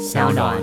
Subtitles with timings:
[0.00, 0.56] 小暖。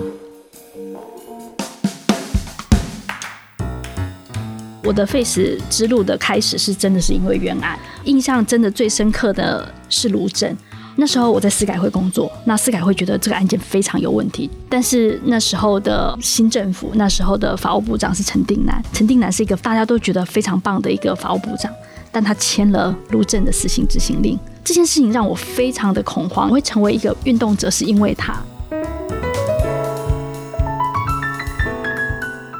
[4.82, 10.56] 我的废死之路的开始是真的是因为冤案，印象真的最深刻的是卢正。
[10.96, 21.72] 那时候我在司改会工作，那司改会觉得这个案件非常有问题，但是那时候的新政府，那时候的法务部长是陈定南，陈定南是一个大家都觉得非常棒的一个法务部长，
[22.10, 28.36] 但他签了卢正的死刑执行令，这件事情让我非常的恐慌，我会成为一个运动者是因为他。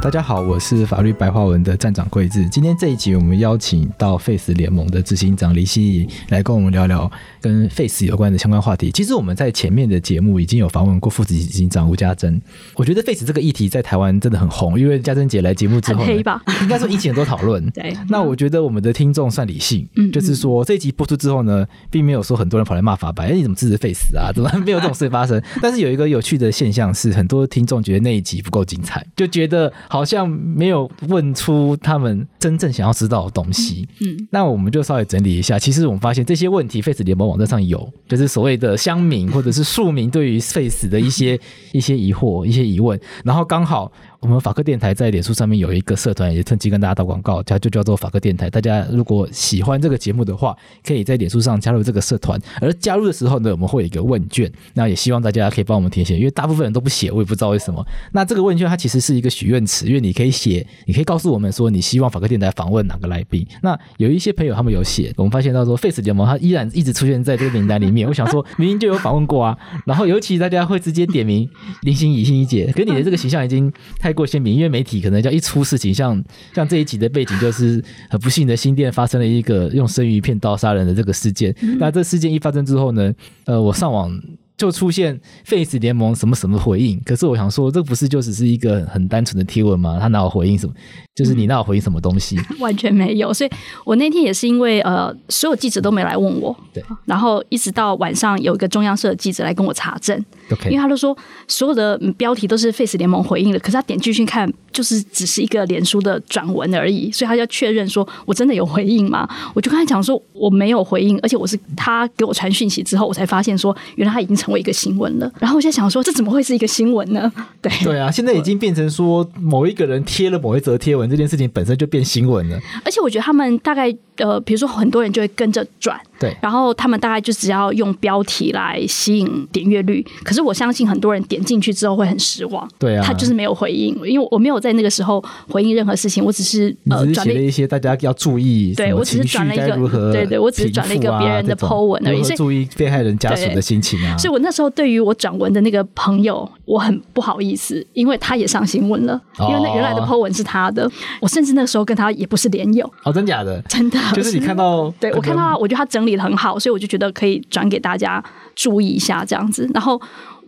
[0.01, 2.49] 大家好，我是法律白话文的站长桂智。
[2.49, 8.93] 今天这一集，我们邀请到 Face 联盟的执行长李希怡来跟我们聊聊跟 Face 有关的相关话题。
[8.93, 12.41] 其实我们在前面的节目已经有访问过副执行长吴家珍。
[12.77, 16.41] 我觉得 Face 这个议题在台湾真的很红，因为家珍姐来节目之后，黑吧？
[16.63, 17.69] 应该说引起很多讨论。
[17.71, 17.93] 对。
[18.09, 24.31] 那我觉得我们的听众算理性，嗯，就是说这一集播出之后呢，并没有说很多人跑来骂法白，哎，你怎么支持 Face 啊？
[24.33, 25.43] 怎么没有这种事发生？
[25.61, 29.71] 但是有一个有趣的现象是，很多听众觉得那一集不够精彩，就觉得。
[29.89, 33.89] 好像没有问出他们真正想要知道的东西。
[34.01, 35.59] 嗯，那我们就稍微整理一下。
[35.59, 41.41] 其实我们发现这些问题，，Face 联盟网站上有，就是所谓的乡民或者是庶民对于 Face 的一些
[41.73, 43.01] 一些疑惑、一些疑问。
[43.25, 48.51] 然后刚好我们法客电台在脸书上面有一个社团，也趁机跟大家打广告，它就叫做法客电台。
[48.51, 52.39] 大家如果喜欢这个节目的话，可以在脸书上加入这个社团。
[52.61, 57.87] 而加入的时候呢，我们会有一个问卷，那也希望大家可以帮我们填写，因为大部分人都不写，我也不知道为什么。
[58.11, 59.87] 那这个问卷它其实是一个许愿池。
[59.87, 63.47] 因为你可以写，你可以告诉我们说你希望法客电台访问哪个来宾。
[63.63, 68.09] 那有一些朋友他们有写，我们发现到说 face 联盟他依然一直出现在这个名单里面。
[68.09, 71.49] 我想说明明就有访问过啊，然后尤其大家会直接点名
[71.83, 76.23] 林心怡、心怡姐，跟你的这个形象已经太过鲜明，因为媒体可能叫一出事情，像
[76.55, 81.55] 像这一集的背景就是很不幸的新店发生了一个用生鱼片刀杀人的这个事件。
[81.79, 83.13] 那这事件一发生之后呢，
[83.47, 84.21] 呃，我上网。
[84.59, 89.99] 就出现 Face 联盟什么什么回应，可是我想说，这不是就只是一个很单纯的贴文吗？
[90.01, 90.75] 他哪有回应什么？
[91.15, 92.37] 就是你哪有回应什么东西？
[92.37, 93.33] 嗯、 完全没有。
[93.33, 93.51] 所以
[93.85, 100.25] 我那天也是因为呃，所有记者都没来问我，对，然后一直到晚上有一个中央社的记者来跟我查证.
[100.65, 101.17] 因为他就说
[101.47, 109.29] 所有的标题都是 Face 联盟回应的，可是他点进去看，就是只是一个脸书的转文而已，所以他要确认说我真的有回应吗？
[109.55, 114.49] 我就跟他讲说我没有回应，而且我是他给我传讯息之后，我才发现说原来他已经成。
[114.49, 117.31] 为一个新闻了，然后我在想说，这怎么会是一个新闻呢？
[117.61, 122.59] 对对啊，现在已经变成说某一个人贴了某一则贴文，这件事情本身就变新闻了。
[122.83, 126.01] 而且我觉得他们大概呃，比如说很多人就会跟着转。
[126.19, 132.69] 对，然后他们大概就只要用标题来吸引点阅率，可是我相信很多人点进去之后会很失望。
[132.79, 144.17] 对啊，他就是没有回应，因为我没有在那个时候回应任何事情，我只是呃转了一些大家要注意，对我只是转了一个，对对，我只是转了一个别人的 po 文而已，所以注意被害人家属的心情啊。
[144.19, 152.91] 所以我那时候对于我转文的那个朋友，我很不好意思，因为他也上新闻了，因为那原来的 po 文是他的，我甚至那时候跟他也不是连友。
[153.05, 153.63] 哦，真假的？
[153.69, 156.89] 真的，就是你看到， 对我看到，我觉得他整理的很好，所以我就。
[156.89, 158.25] 觉得可以转给大家
[158.57, 160.01] 注意一下，这样子，然后。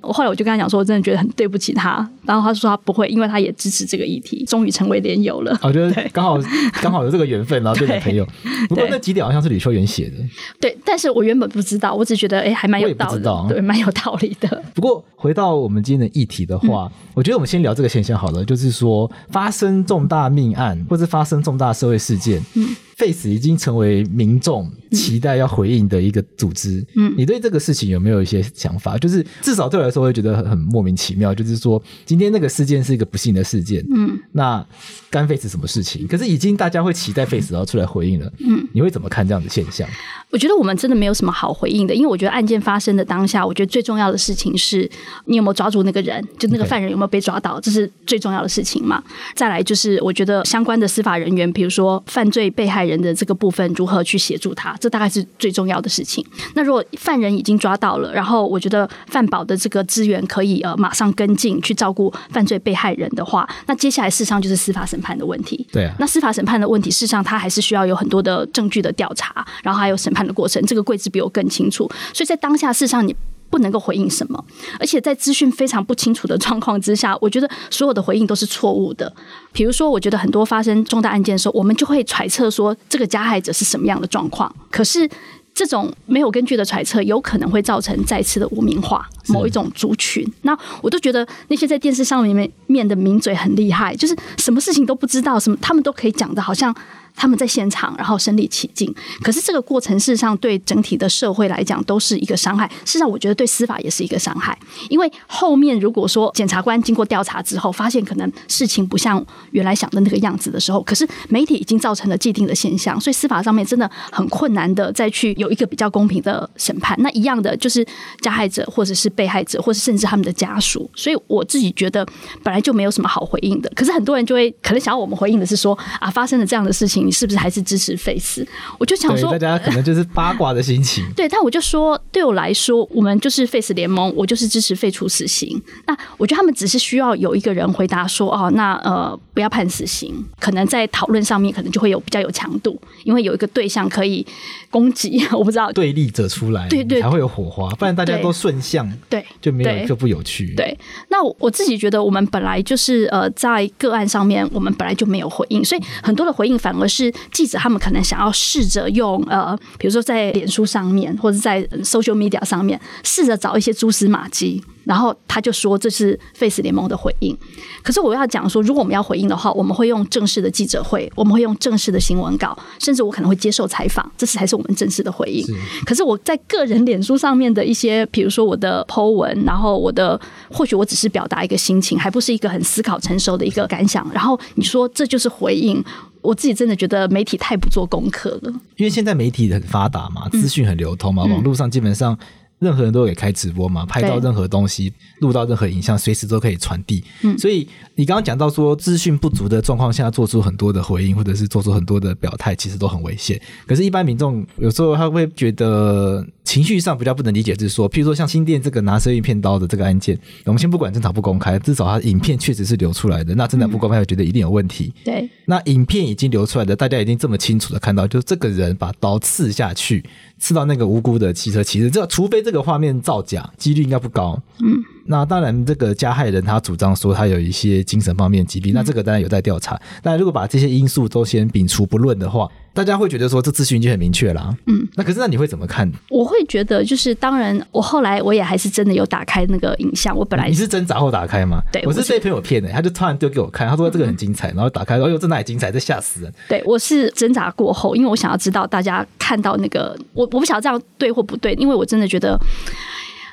[0.03, 2.09] 我后来我就跟他讲说，我真的觉得很对不起他。
[2.25, 5.59] 然后他说他不会，因为他也支持这个议题，终于成为连友了。
[5.63, 6.39] 我觉得刚好
[6.81, 8.27] 刚好有这个缘分，然后变成朋友。
[8.69, 10.17] 不过那几点好像是吕秋元写的。
[10.61, 14.63] 对，但是我原本不知道，我只觉得哎，还蛮有道理对，蛮有道理的。
[14.75, 22.69] 不过回到我们今天的议题的话，嗯，我觉得我们先聊这个现象好了，就是说发生重大命案或是发生重大社会事件，嗯，
[23.01, 26.85] 废死已经成为民众期待要回应的一个组织。
[26.97, 28.99] 嗯，你对这个事情有没有一些想法？
[28.99, 31.35] 就是至少对我来说，会觉得很很莫名其妙。
[31.35, 34.63] 就是说，今天那个事件是一个不幸的事件，嗯，那
[35.09, 36.07] 干 Face 什么事情？
[36.07, 39.89] 可是已经大家会期待 Face 要出来回应了，嗯，你会怎么看这样的现象？
[40.31, 44.89] 我觉得我们真的没有什么好回应的，因为我觉得案件发生的当下，我觉得最重要的事情是
[45.25, 49.03] 你有没有抓住那个人，就那个犯人有没有被抓到.这是最重要的事情嘛。
[49.35, 56.25] 再来就是，我觉得相关的司法人员，比如说犯罪被害人的这个部分，如何去协助他，这大概是最重要的事情。
[56.55, 65.67] 那如果犯人已经抓到了，然后我觉得犯保的这个资源可以呃马上跟进去照顾犯罪被害人的话，那接下来事实上就是司法审判的问题。
[65.73, 70.65] 对啊，那司法审判的问题，事实上他还是需要有很多的证据的调查，然后还有审判的过程。
[70.67, 73.15] 这个贵子比我更清楚，所以在当下事实上你
[73.51, 74.43] 不能够回应什么，
[74.79, 79.13] 而且在资讯非常不清楚的状况之下， 我觉得所有的回应都是错误的。
[79.53, 85.09] 比如说，我觉得很多发生重大案件的时候，我们就会揣测说这个加害者是什么样的状况，可是。
[85.53, 90.25] 这种没有根据的揣测，有可能会造成再次的污名化某一种族群。
[90.43, 96.75] 那我都觉得那些在电视上面面的名嘴很厉害，就是什么事情都不知道，什么他们都可以讲的，好像
[97.15, 98.93] 他们在现场，然后身临其境。
[99.23, 102.67] 可是这个过程事实上对整体的社会来讲都是一个伤害。
[102.85, 104.59] 事实上，我觉得对司法也是一个伤害，
[104.89, 116.97] 因为后面如果说检察官经过调查之后，发现可能事情不像原来想的那个样子的时候，可是媒体已经造成了既定的现象，所以司法上面真的很困难的再去有一个比较公平的审判。
[117.01, 117.87] 那一样的就是
[118.21, 120.91] 加害者或者是被害者，或者甚至他们的家属。
[120.95, 122.07] 所以我自己觉得
[122.43, 123.71] 本来就没有什么好回应的。
[123.75, 127.00] 可是很多人就会可能想要我们回应的是说啊，发生了这样的事情。
[127.05, 128.47] 你是不是还是支持 Face？？
[128.79, 131.05] 我就想说，大家可能就是八卦的心情。
[131.17, 135.61] 对，但我就说，对我来说，我们就是 Face 联盟，我就是支持废除死刑。
[135.87, 140.25] 那我觉得他们只是需要有一个人回答说，哦，那呃，不要判死刑。
[140.39, 144.27] 可能在讨论上面，可能就会有比较有强度，因为有一个对象可以
[144.71, 145.25] 攻击。
[145.33, 147.69] 我不知道对立者出来，对对，才会有火花。
[147.71, 150.55] 不然大家都顺向，对，就没有就不有趣。
[150.55, 150.77] 对，
[151.09, 157.11] 那我自己觉得，我们本来就是呃，在个案上面，我们本来就没有回应，所以很多的回应反而是。
[157.33, 164.63] 记者，他们可能想要试着用呃，比如说在脸书上面，或者在 social media 上面，试着找一些蛛丝马迹。
[164.91, 167.39] 然后他就说，这是 Face 联盟的回应。
[167.81, 175.47] 可是我要讲说，如果我们要回应的话，我们会用正式的记者会，我们会用正式的新闻稿，甚至我可能会接受采访，这才是我们正式的回应。
[175.47, 175.55] 是
[175.87, 180.21] 可是我在个人脸书上面的一些，比如说我的 po 文，然后我的
[180.51, 184.05] 或许我只是表达一个心情，还不是一个很思考成熟的一个感想。
[184.13, 185.81] 然后你说这就是回应，
[186.21, 188.53] 我自己真的觉得媒体太不做功课了。
[188.75, 192.19] 因为现在媒体很发达嘛，资讯很流通嘛，嗯、网络上基本上。
[192.61, 197.03] 任何人都可以开直播嘛，拍到任何东西，录到任何影像，随时都可以传递。
[197.23, 203.41] 嗯，所以你刚刚讲到说，资讯不足的状况下，做出很多的回应，或者是做出很多的表态，其实都很危险。
[203.67, 206.25] 可是，一般民众有时候他会觉得。
[206.43, 213.33] 情绪上比较不能理解，就是说，譬如说像新店这个拿生鱼片刀的这个案件，我们先不管侦查不公开，至少他影片确实是流出来的。
[213.37, 214.93] 那侦查不公开，我觉得一定有问题。
[215.05, 220.05] 对，那影片已经流出来的，大家已经这么清楚的看到，就是这个人把刀刺下去，
[220.41, 224.43] 刺到那个无辜的汽车其实，这除非这个画面造假，几率应该不高。
[224.59, 224.83] 嗯。
[225.07, 229.81] 那当然，这个加害人他主张说他有一些精神方面疾病，嗯、那这个当然有在调查。
[230.03, 234.57] 但如果把这些因素都先摒除不论的话，大家会觉得说这资讯已经很明确了。
[234.67, 235.91] 嗯，那可是那你会怎么看？
[236.09, 240.17] 我会觉得就是，当然，我后来我也还是真的有打开那个影像。
[240.17, 241.61] 我本来是你是挣扎后打开吗？
[241.73, 245.73] 对，我是被朋友骗的，他就突然丢给我看，他说这个很精彩，嗯、然后打开，哎呦，这哪里精彩？
[245.73, 246.33] 这吓死人！
[246.49, 252.39] 对，我是挣扎过后，因为我想要知道大家看到那个，我我不晓得这样对或不对，因为我真的觉得。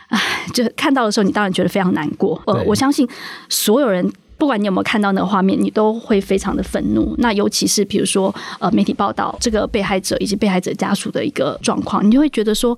[0.07, 0.19] 唉，
[0.53, 2.41] 就看到的时候，你当然觉得非常难过。
[2.45, 3.07] 呃，我相信
[3.49, 7.13] 所有人，不管你有没有看到那个画面，你都会非常的愤怒。
[7.17, 12.77] 那尤其是比如说，呃，媒体报道这个被害者以及被害者家属的一个状况，你就会觉得说，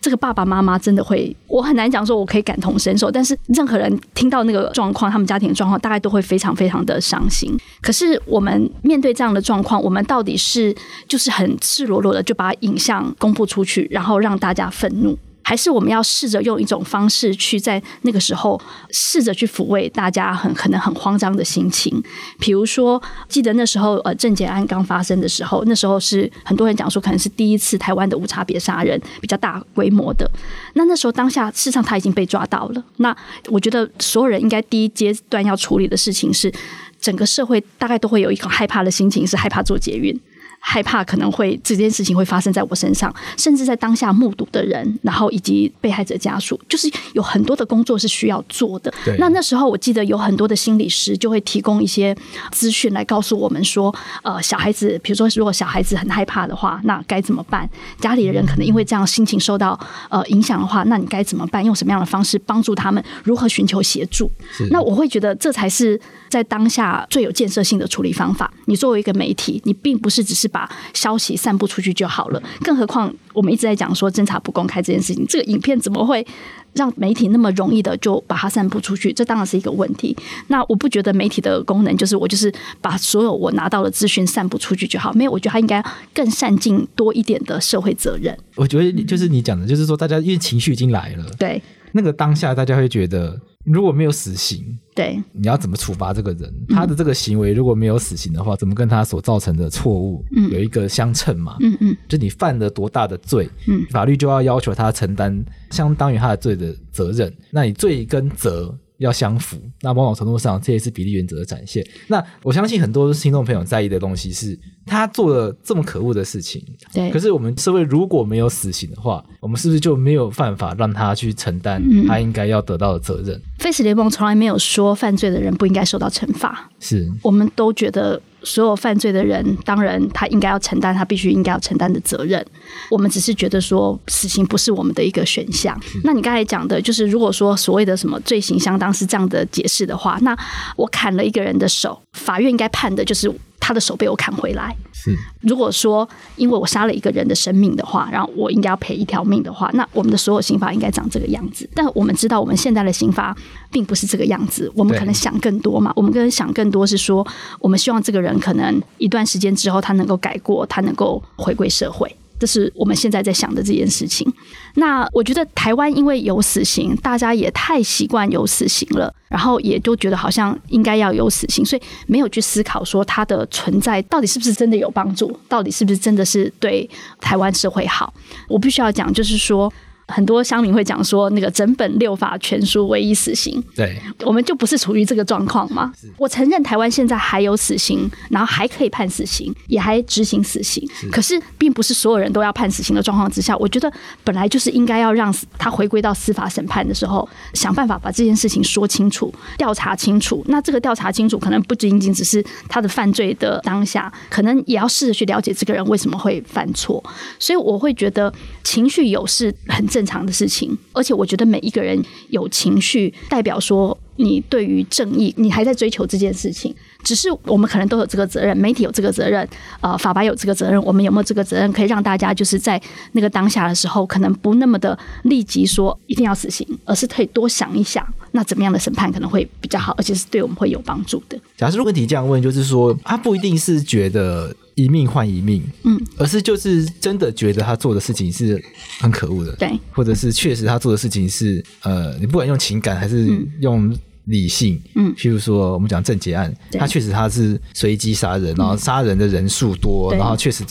[0.00, 3.10] 这个爸爸妈妈真的会，我很难讲说我可以感同身受。
[3.10, 7.54] 但是任何人听到那个状况，他们家庭的状况，大概都会非常非常的伤心。
[7.82, 10.74] 可是我们面对这样的状况，我们到底是
[11.06, 15.18] 就是很赤裸裸的就把影像公布出去，然后让大家愤怒？
[15.42, 18.60] 还是我们要试着用一种方式去在那个时候
[18.90, 22.02] 试着去抚慰大家很可能很慌张的心情。
[22.38, 30.30] 比如说，记得那时候呃，郑捷案刚发生的时候，那时候是很多人讲说可能是第一次台湾的无差别杀人比较大规模的。
[30.74, 32.84] 那那时候当下事实上他已经被抓到了。
[32.98, 33.16] 那
[33.48, 36.52] 我觉得所有人应该第一阶段要处理的事情是，
[37.00, 40.18] 整个社会大概都会有一个害怕的心情，是害怕坐捷运。
[40.64, 48.94] 害怕可能会这件事情会发生在我身上，甚至在当下目睹的人，然后以及被害者家属，就是有很多的工作是需要做的。
[49.04, 52.16] 对那那时候我记得有很多的心理师就会提供一些
[52.52, 57.68] 资讯来告诉我们说，呃，小孩子，比如说如果小孩子很害怕的话，那该怎么办？
[57.98, 61.62] 家里的人可能因为这样心情受到呃影响的话，那你该怎么办？
[61.64, 63.02] 用什么样的方式帮助他们？
[63.24, 64.30] 如何寻求协助？
[64.52, 66.00] 是那我会觉得这才是
[66.32, 68.50] 在当下最有建设性的处理方法。
[68.64, 76.26] 你作为一个媒体，你并不是只是把消息散布出去就好了，更何况我们一直在讲说侦查不公开这件事情，这个影片怎么会
[76.72, 79.12] 让媒体那么容易的就把它散布出去？
[79.12, 80.16] 这当然是一个问题。
[80.46, 85.84] 那我不觉得媒体的功能就是我就是把所有我拿到的资讯散布出去就好，没有，我觉得他应该
[86.14, 88.34] 更善尽多一点的社会责任。
[88.54, 91.60] 我觉得就是你讲的，就是说大家因为情绪已经来了，对，
[91.92, 93.38] 那个当下大家会觉得。
[93.64, 96.52] 如果没有死刑，对，你要怎么处罚这个人？
[96.68, 101.56] 他的这个行为如果没有死刑的话，怎么跟他所造成的错误有一个相称嘛？
[101.60, 107.32] 嗯嗯，就你犯了多大的罪，嗯，法律就要要求他承担相当于他的罪的责任。
[107.50, 108.76] 那你罪跟责。
[109.02, 111.84] 要相符，那某种程度上，这也是比例原则的展现。
[112.06, 117.10] 那我相信很多听众朋友在意的东西是，他做了这么可恶的事情，对。
[117.10, 123.40] 可是我们社会如果没有死刑的话，我们是不是就没有办法让他去承担他应该要得到的责任？
[123.58, 127.10] 废死联盟从来没有说犯罪的人不应该受到惩罚，是。
[127.22, 132.44] 我们都觉得所有犯罪的人，当然他应该要承担他必须应该要承担的责任。
[132.90, 135.78] 我们只是觉得说，死刑不是我们的一个选项。
[136.04, 140.36] 那你刚才讲的，就是如果说所谓的什么罪行相当是这样的解释的话，那
[140.76, 143.32] 我砍了一个人的手，法院应该判的就是。
[143.62, 144.76] 他的手被我砍回来。
[144.92, 151.68] 是，如果说因为我杀了一个人的生命的话，然后我应该要赔一条命的话，那我们的所有刑法应该长这个样子。
[151.72, 153.36] 但我们知道，我们现在的刑法
[153.70, 154.70] 并不是这个样子。
[154.74, 155.92] 我们可能想更多嘛？
[155.94, 157.24] 我们可能想更多是说，
[157.60, 162.14] 我们希望这个人可能一段时间之后，他能够改过，他能够回归社会。
[162.42, 164.26] 这是我们现在在想的这件事情。
[164.74, 178.12] 那我觉得台湾因为有死刑，大家也太习惯有死刑了，然后也就觉得好像应该要有死刑，所以没有去思考说它的存在到底是不是真的有帮助，到底是不是真的是对台湾社会好。
[178.48, 179.72] 我必须要讲，就是说。
[180.08, 183.62] 很多乡民会讲说，那个整本六法全书唯一死刑。
[183.74, 185.92] 对，我们就不是处于这个状况吗？
[186.18, 190.86] 我承认台湾现在还有死刑，然后还可以判死刑，也还执行死刑。
[191.10, 193.90] 可是，并不是所有人都要判死刑的状况之下，我觉得
[194.24, 200.44] 本来就是应该要让他回归到司法审判的时候，想办法把这件事情说清楚、调查清楚。
[200.48, 207.02] 那这个调查清楚，可能不仅仅只是他的犯罪的当下，可能也要试着去了解这个人为什么会犯错。
[207.38, 208.32] 所以，我会觉得
[208.62, 210.02] 情绪有是很正。
[210.04, 216.74] 常的事情，而且我觉得每一个人有情绪，代表说你对于正义，你还在追求这件事情。
[217.02, 219.46] 只是我们可能都有这个责任，媒体有这个责任，
[219.80, 231.36] 呃，法白有这个责任，我们有没有这个责任，可以让大家就是在那个当下的时候，可能不那么的立即说一定要死刑，而是可以多想一想，那怎么样的审判可能会比较好，而且是对我们会有帮助的。
[231.56, 234.54] 假设如果你这样问，就是说他不一定是觉得。
[234.74, 238.58] 一命换一命，嗯，而是就是真的觉得他做的事情是
[239.00, 243.28] 很可恶的，对，或者是确实他做的事情是呃，你不管用情感还是
[243.60, 250.64] 用理性，嗯，譬如说我们讲郑捷案，他确实他是随机杀人，然后杀人的人数多，然后确实，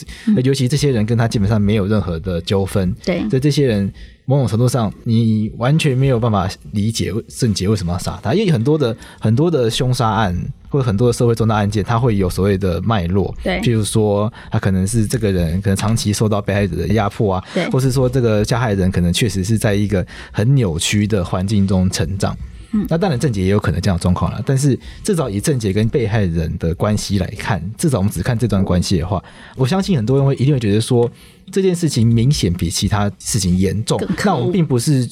[0.43, 3.91] 尤其这些人跟他基本上没有任何的纠纷，对，所以这些人。
[4.25, 10.33] 某种程度上，你完全没有办法理解郑捷为什么要杀他，因为很多的很多的凶杀案
[10.69, 22.37] 或者很多的社会重大案件，它会有所谓的脉络，对，譬如说他可能是这个人可能长期受到被害者的压迫啊，对，或是说这个加害人可能确实是在一个很扭曲的环境中成长。
[22.73, 29.23] 嗯，那当然郑捷也有可能这样的状况了，但是至少以郑捷跟被害人的关系来看，至少我们只看这段关系的话，
[29.55, 31.09] 我相信很多人会一定会觉得说
[31.51, 33.99] 这件事情明显比其他事情严重。
[34.25, 35.07] 那我们并不是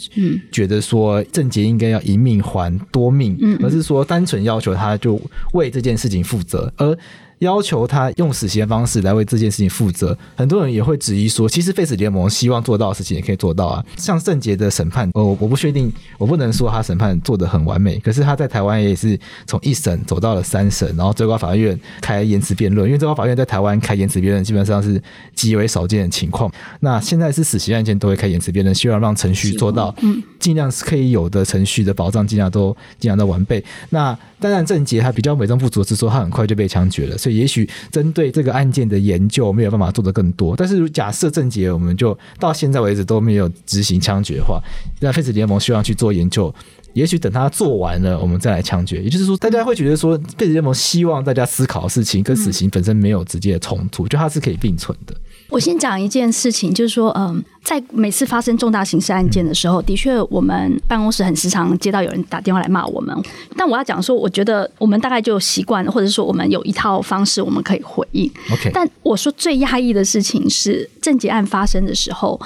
[0.52, 5.20] 觉得说郑捷应该要一命还多命，而是说单纯要求他就
[5.54, 6.98] 为这件事情负责，而。
[7.40, 13.84] 要求他用死刑的方式来为这件事情负责，很多人也会质疑说，其实废死联盟希望做到的事情也可以做到啊。
[13.98, 19.18] 像郑捷的审判，我我不确定，我不能说他审判做得很完美，可是他在台湾也是
[19.48, 25.02] 从一审走到了三审，然后最高法院开延迟辩论，因为最高法院在台湾开延迟辩论基本上是
[25.34, 26.52] 极为少见的情况。
[26.82, 33.64] 那现在是死刑案件都会开延迟辩论，希望让程序做到，嗯，尽量是可以有的程序的保障，尽量都尽量都完备。
[33.92, 40.56] 那当然，郑捷他比较美中不足是说他很快就被枪决了，所以也许针对这个案件的研究没有办法做得更多。
[40.56, 44.62] 但是如假设郑捷我们就到现在为止都没有执行枪决的话，
[45.00, 46.54] 那废纸联盟希望去做研究，
[46.94, 49.02] 也许等他做完了，我们再来枪决。
[49.02, 55.16] 也就是说，大家会觉得说废纸联盟希望大家思考的事情跟死刑本身没有直接的冲突，就它是可以并存的。
[55.50, 63.16] 我先讲一件事情，就是说，嗯，在每次发生重大刑事案件的时候，的确，我们办公室很时常接到有人打电话来骂我们。
[63.58, 68.32] 但我要讲说，我觉得我们大概就习惯了，或者说我们有一套方式，我们可以回应。
[68.52, 68.70] OK。
[68.72, 72.40] 但我说最压抑的事情是，郑捷案发生的时候，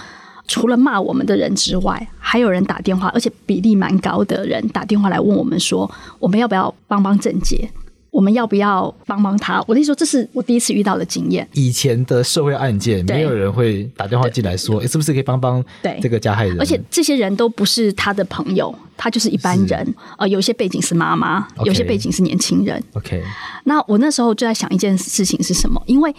[0.48, 7.70] 除了骂我们的人之外，还有人打电话，而且比例蛮高的人打电话来问我们说，我们要不要帮帮郑捷？
[8.14, 9.60] 我们要不要帮帮他？
[9.68, 11.46] 我的意思说，这是我第一次遇到的经验。
[11.54, 15.66] 以前的社会案件，没有人会打电话进来说，是不是可以帮帮
[16.00, 16.60] 这个加害人？
[16.60, 19.96] 而且这些人都不是他的朋友，他就是一般人。
[20.20, 22.82] 呃，有些背景是妈妈.有些背景是年轻人。
[22.94, 23.24] OK。
[23.64, 25.82] 那我那时候就在想一件事情是什么？
[25.88, 26.14] 因为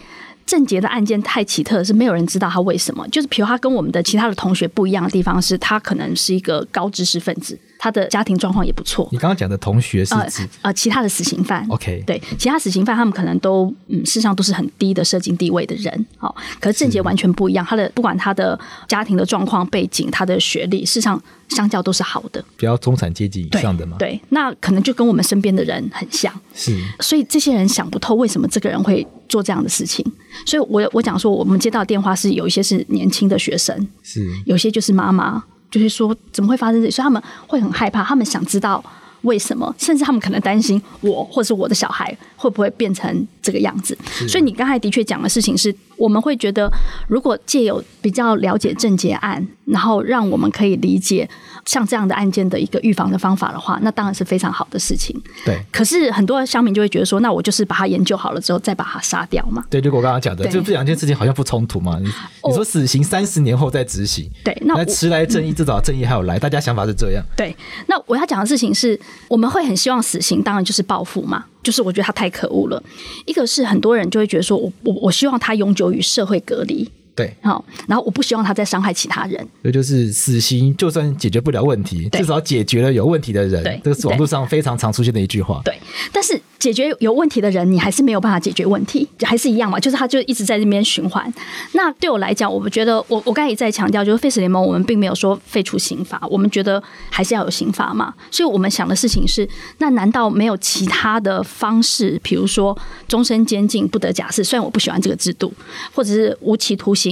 [0.47, 3.07] 郑捷的案件太奇特，是没有人知道他为什么。
[3.09, 7.59] 就是比如他跟我们的其他的同学不一样的地方是，他可能是一个高知识分子。
[7.77, 9.07] 他的家庭状况也不错。
[9.13, 11.67] 你刚刚讲的同学是指呃，呃其他的死刑犯。
[11.69, 16.07] OK，对，其他死刑犯他们可能都嗯，事实上都是很低的社经地位的人。
[16.17, 18.59] 好，可是郑杰完全不一样，他的不管他的
[18.89, 23.97] 家庭的状况背景，他的学历，事实上相较都是好的，比较中产阶级以上的嘛。
[23.99, 26.33] 对，那可能就跟我们身边的人很像。
[26.55, 30.05] 是，所以这些人想不透为什么这个人会做这样的事情。
[30.47, 35.45] 所以我我讲说，我们接到电话是有一些是年轻的学生，是有些就是妈妈。
[35.71, 36.89] 就是说，怎么会发生这？
[36.89, 38.81] 所以他们会很害怕，他们想知道
[39.23, 43.97] 为什么，甚至他们可能担心我或者是我的小孩会不会变成这个样子。
[44.27, 46.69] 所以你刚才的确讲的事情是，我们会觉得，
[47.07, 51.29] 如果借有比较了解症结案，然后让我们可以理解
[51.67, 55.15] 像这样的案件的一个预防的方法的话，那当然是非常好的事情。
[55.45, 55.61] 对。
[55.71, 59.63] 可是很多乡民就会觉得说，那我就是把它研究好了之后再把它杀掉嘛？
[59.69, 61.99] 对，就我刚刚讲的，就这两件事情好像不冲突嘛？
[62.01, 62.09] 你
[62.49, 67.23] 你说死刑三十年后再执行，对，那迟来正义，至少正义还有来，大家想法是这样。
[67.37, 67.55] 对，
[67.87, 68.99] 那我要讲的事情是，
[69.29, 71.45] 我们会很希望死刑，当然就是报复嘛。
[71.65, 72.81] 就是我觉得他太可恶了。
[73.27, 76.89] 一个是很多人就会觉得说，我我我希望他永久与社会隔离。
[77.15, 79.49] 对，好，然后我不希望他再伤害其他人。
[79.63, 83.63] 这就是死刑，就算解决不了问题，至少解决了有问题的人。
[83.63, 85.63] 对，这个是网络上非常常出现的一句话。
[85.65, 85.79] 对，
[86.13, 89.79] 但是解决有问题的人，你还是没有办法解决问题，还是一样嘛？
[89.79, 91.33] 就是他就一直在那边循环。
[91.73, 98.13] 那对我来讲，我们觉得，我我刚才也在强调，就是废死联盟，我们并没有说废除刑法，我们觉得还是要有刑法嘛。
[98.33, 104.43] 所以我们想的事情是，那难道没有其他的方式，比如说终身监禁不得假释？
[104.43, 105.53] 虽然我不喜欢这个制度，
[105.95, 107.04] 或者是无期徒刑。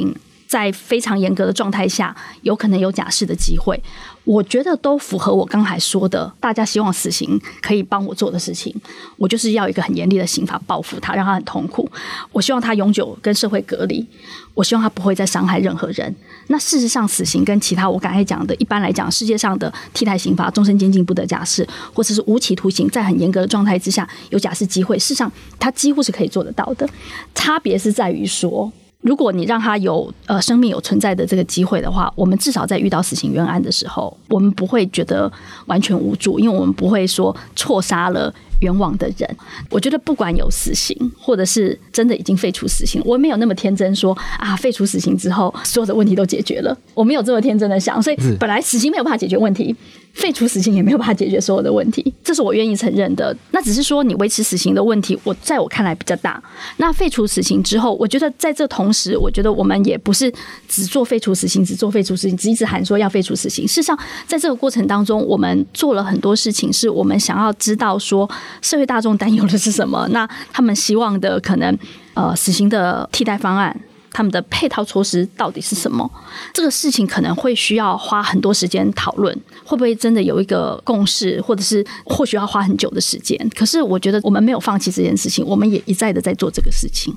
[0.47, 3.83] 在非常严格的状态下，有可能有假释的机会，
[4.25, 8.75] 我觉得都符合我刚才说的，大家希望死刑可以帮我做的事情。
[9.17, 11.91] 我就是要一个很严厉的刑罚报复他，让他很痛苦。
[12.33, 14.07] 我希望他永久跟社会隔离，
[14.53, 16.15] 我希望他不会再伤害任何人。
[16.49, 26.87] 那事实上，死刑跟其他我刚才讲的，一般来讲，世界上的替代刑罚，终身监禁不得假释，或者是无期徒刑，在很严格的状态之下有假释机会，事实上他几乎是可以做得到的。
[27.35, 28.71] 差别是在于说。
[29.03, 35.31] 如果你让他有呃生命有存在的这个机会的话，我们至少在遇到死刑冤案的时候，我们不会觉得
[35.67, 39.37] 完全无助，因为我们不会说错杀了冤枉的人。
[39.71, 48.01] 我觉得不管有死刑，或者是真的已经废除死刑，我没有那么天真说啊，废除死刑之后所有的问题都解决了，我没有这么天真的想。
[48.01, 49.75] 所以本来死刑没有办法解决问题。
[50.13, 53.35] 废除死刑也没有办法解决所有的问题，这是我愿意承认的。
[53.51, 56.41] 那只是说你维持死刑的问题，我在我看来比较大。
[56.77, 60.33] 那废除死刑之后，我觉得在这同时，我觉得我们也不是
[60.69, 63.67] 只做废除死刑，只做废除死刑，只一直喊说要废除死刑。
[63.67, 68.29] 事实上，在这个过程当中，我们做了很多事情，是我们想要知道说
[68.61, 71.77] 社会大众担忧的是什么，那他们希望的可能
[72.15, 73.75] 呃死刑的替代方案。
[74.13, 76.09] 他们的配套措施到底是什么？
[76.53, 83.37] 这个事情可能会需要花很多时间讨论，会不会真的有一个共识，或者是或许要花很久的时间？
[83.57, 87.15] 可是我觉得我们没有放弃这件事情，我们也一再的在做这个事情。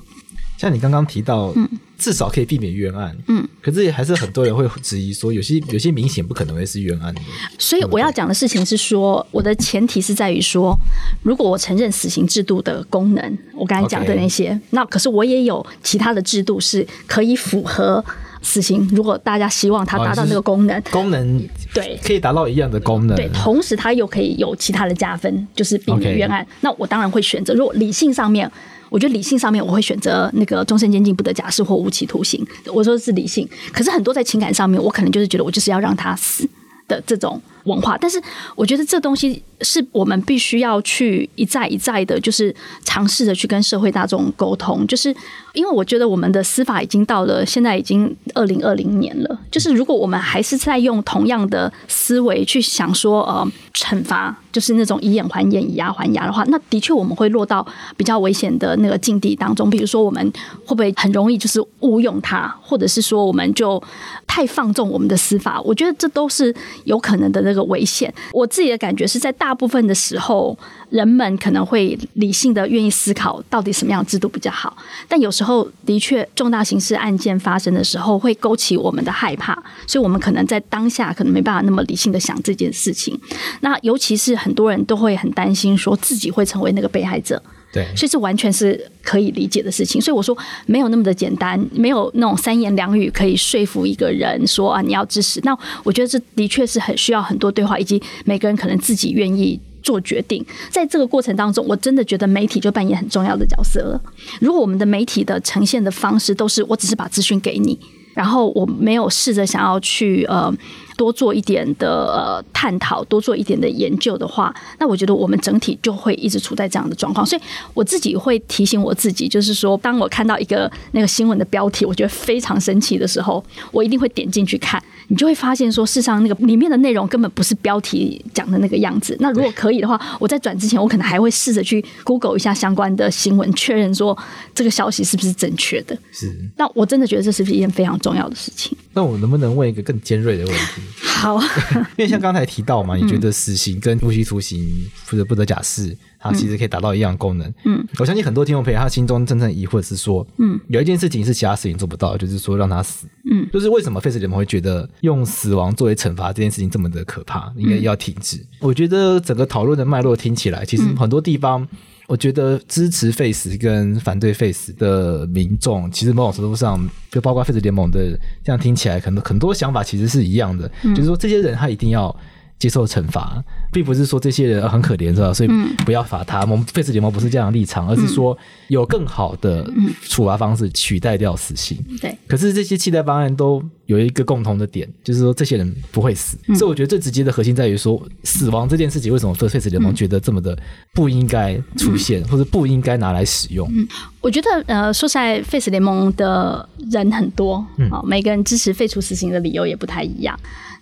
[0.56, 7.20] 像你刚刚提到，嗯，至少可以避免冤案，嗯，可是也还是很多人会质疑说，有些有些明显不可能会是冤案的。
[7.58, 10.74] 所以我要讲的事情是说，我的前提是在于说，
[11.22, 18.02] 如果我承认死刑制度的功能，我刚才讲的那些.那可是我也有其他的制度是可以符合
[18.40, 18.88] 死刑。
[18.92, 26.46] 如果大家希望它达到那个功能，功能对，可以达到一样的功能，对，同时它又可以有其他的加分，就是避免冤案。
[26.62, 28.50] 那我当然会选择，如果理性上面。
[28.88, 32.46] 我觉得理性上面我会选择那个终身监禁不得假释或无期徒刑。
[32.72, 36.48] 我说的是理性，可是很多在情感上面，我可能就是觉得我就是要让他死
[36.86, 37.96] 的这种文化。
[37.98, 38.20] 但是
[38.54, 45.14] 我觉得这东西是我们必须要去一再一再的，就是尝试着去跟社会大众沟通，就是。
[45.56, 59.70] 因为我觉得我们的司法已经到了现在已经二零二零年了，就是如果我们还是在用同样的思维去想说，呃，惩罚就是那种以眼还眼、以牙还牙的话，那的确我们会落到比较危险的那个境地当中。
[59.70, 60.22] 比如说，我们
[60.66, 63.82] 会不会很容易就是误用它，或者是说我们就
[64.26, 65.58] 太放纵我们的司法？
[65.62, 68.12] 我觉得这都是有可能的那个危险。
[68.32, 70.56] 我自己的感觉是在大部分的时候。
[70.90, 74.76] 人们可能会理性的愿意思考到底什么样的制度比较好，
[75.08, 79.52] 但有时候的确重大刑事案件发生的时候会勾起我们的害怕，
[79.84, 83.20] 所以我们可能在当下可能没办法那么理性的想这件事情。
[83.62, 87.42] 那尤其是很多人都会很担心说自己会成为那个被害者，
[87.76, 90.00] 对，所以这完全是可以理解的事情。
[90.00, 90.36] 所以我说
[90.66, 95.38] 没有那么的简单，没有那种三言两语可以说服一个人说啊你要支持。
[95.44, 99.60] 那我觉得这的确是很需要很多对话，以及每个人可能自己愿意。
[99.82, 104.00] 做决定，在这个过程当中，我真的觉得媒体就扮演很重要的角色了。
[104.40, 107.78] 如果我们的媒体的呈现的方式都是我只是把资讯给你，
[108.12, 110.52] 然后我没有试着想要去呃。
[110.96, 117.24] 多做一点的呃探讨，多做一点的研究的话，那我觉得我们整体就会一直处在这样的状况。
[117.24, 117.42] 所以
[117.74, 124.82] 我自己会提醒我自己，就是说，当我看到一个那个新闻的标题，我觉得非常生气的时候，我一定会点进去看。
[125.08, 129.16] 你就会发现说，事实上那个里面的内容根本不是标题讲的那个样子。
[129.20, 134.16] 那如果可以的话，我在转之前，我可能还会试着去 Google 一下相关的新闻，确认说
[134.54, 135.96] 这个消息是不是正确的。
[136.10, 136.34] 是。
[136.56, 138.76] 那我真的觉得这是一件非常重要的事情。
[138.96, 140.80] 那我能不能问一个更尖锐的问题？
[141.04, 141.38] 好，
[141.96, 144.58] 因为像刚才提到嘛，你觉得死刑跟无期徒刑
[145.04, 147.52] 或者不得假释，它其实可以达到一样的功能。
[147.66, 153.06] 嗯，我相信很多听众朋友他心中真正疑惑是说，嗯，有一件事情是其他事情做不到，就是说让他死。
[153.30, 158.38] 嗯，就是为什么废死联盟会觉得用死亡作为惩罚这件事情这么的可怕，应该要停止？
[158.38, 161.68] 嗯、我觉得整个讨论的脉络听起来，其实很多地方。
[162.06, 172.14] 我觉得支持 Face 跟反对 Face 的民众，其实某种程度上，就包括 Face 联盟的，这样听起来，可能很多想法其实是一样的，嗯、就是说这些人他一定要。
[172.58, 175.32] 接受惩罚，并不是说这些人很可怜，是吧？
[175.32, 175.48] 所以
[175.84, 176.40] 不要罚他。
[176.44, 178.36] 嗯、我们废死联盟不是这样的立场，而是说
[178.68, 179.70] 有更好的
[180.08, 181.76] 处罚方式取代掉死刑。
[182.00, 182.18] 对、嗯。
[182.26, 186.38] 可是这些替代方案都有一个共同的点，就是说这些人不会死。
[186.48, 190.56] 嗯、所以我觉得最直接的核心在于说，死亡这件事情为什么废死联盟觉得这么的
[190.94, 193.70] 不应该出现，嗯、或者不应该拿来使用？
[193.74, 193.86] 嗯，
[194.22, 200.38] 我觉得呃，说实在，废死联盟的人很多，嗯，每个人支持废除死刑的理由也不太一样。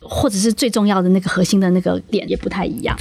[0.08, 2.96] 或者是最重要的那个核心的那个点也不太一样。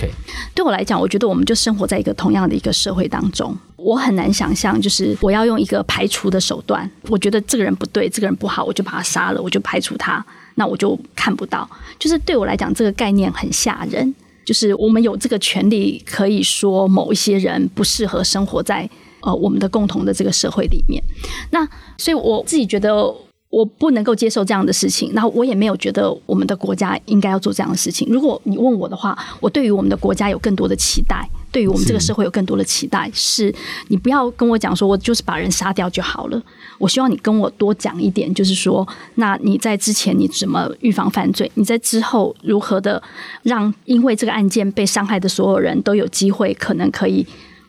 [0.55, 6.89] 对我来讲，我觉得我们就生活在一个同样的一个社会当中，我很难想象，就是我要用一个排除的手段。
[7.09, 11.69] 我觉得这个人不对，这个人不好，我就把他杀了，我就排除他，那我就看不到。
[11.99, 14.13] 就是对我来讲，这个概念很吓人。
[14.45, 18.89] 就是我们有这个权利，可以说某一些人不适合生活在
[19.21, 21.01] 呃我们的共同的这个社会里面。
[21.51, 23.13] 那所以我自己觉得。
[23.53, 28.07] 我不能够接受这样的事情，然后我也没有觉得我们的国家应该要做这样的事情。
[28.09, 33.55] 如果你问我的话，我对于我们的国家有更多的期待，对于我们这个社会有更多的期待，是，是
[33.89, 36.41] 你不要跟我讲说我就是把人杀掉就好了。
[36.79, 41.51] 我希望你跟我多讲一点，就是说，那你在之前你怎么预防犯罪？
[41.53, 42.99] 你在之后如何的
[43.43, 47.23] 让因为这个案件被伤害的所有人都有机会，可能可以。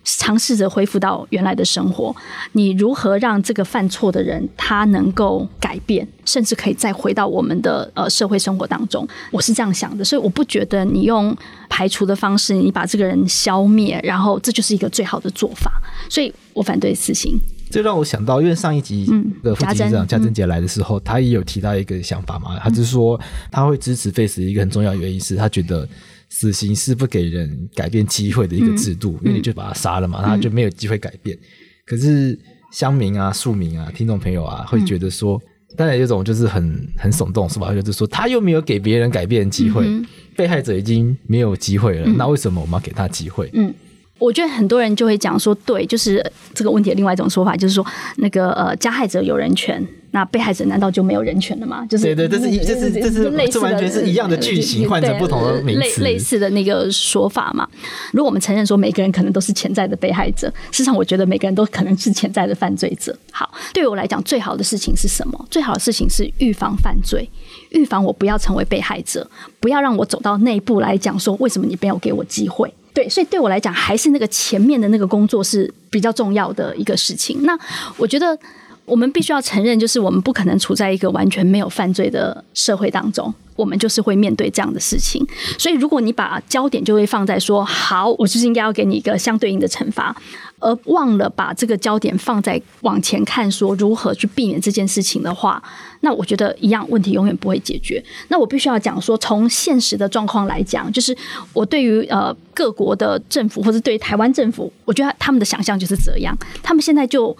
[0.04, 2.14] 尝试着恢复到原来的生活，
[2.52, 9.08] 你如何让这个犯错的人他能够改变，甚至可以再回到我们的呃社会生活当中？
[9.30, 11.34] 我是这样想的，所以我不觉得你用
[11.70, 15.72] 排除的方式，你把这个人消灭，然后这就是一个最好的做法。
[16.10, 17.38] 所以我反对死刑。
[17.70, 19.06] 这让我想到，因为上一集
[19.42, 23.18] 的副执行长嘉贞姐来的时候，他也有提到一个想法嘛，他就是说
[23.50, 25.88] 他会支持 Face，一个很重要的原因是他觉得。
[26.36, 31.38] 死刑是不给人改变机会的一个制度，嗯、因为你就把他杀了嘛，他、嗯、就没有机会改变。
[31.86, 32.36] 可是
[32.72, 37.72] 乡民啊、庶民啊、听众朋友啊，会觉得说，嗯、当然有种就是很很耸动是吧？
[37.72, 43.48] 就是说他又没有给别人改变机会，嗯、被害者已经没有机会了，嗯、那为什么我们要给他机会？
[43.54, 43.72] 嗯。
[44.18, 46.24] 我觉得很多人就会讲说，对，就是
[46.54, 47.84] 这个问题的另外一种说法，就是说，
[48.16, 51.84] 那个呃，加害者有人权，那被害者难道就没有人权了吗？
[51.86, 57.68] 就是对对，这是一，这是这是类似这完全是一样的剧情，换成不同的名词，类似的那个说法嘛。
[58.12, 63.14] 如果我们承认说每个人可能都是潜在的被害者，事实上我觉得每个人都可能是潜在的犯罪者。
[63.32, 65.46] 好，对于我来讲，最好的事情是什么？
[65.50, 67.28] 最好的事情是预防犯罪，
[67.70, 72.72] 预防我不要成为被害者，不要让我走到那一步来讲说为什么你没有给我机会。
[72.94, 77.42] 对，所以对我来讲，还是那个前面的那个工作是比较重要的一个事情。
[77.42, 77.58] 那
[77.96, 78.38] 我觉得
[78.86, 83.34] 我们必须要承认，就是我们不可能处在一个完全没有犯罪的社会当中。
[83.56, 85.24] 我们就是会面对这样的事情，
[85.56, 90.14] 所以如果你把焦点就会放在说，好，我就是应该要给你一个相对应的惩罚，
[90.58, 95.62] 而忘了把这个焦点放在往前看，说如何去避免这件事情的话，
[96.00, 98.02] 那我觉得一样问题永远不会解决。
[98.28, 101.16] 那我必须要讲说，从现实的状况来讲，就是
[101.52, 107.36] 我对于呃各国的政府或者对台湾政府，我觉得他们的想象就是这样，他们现在就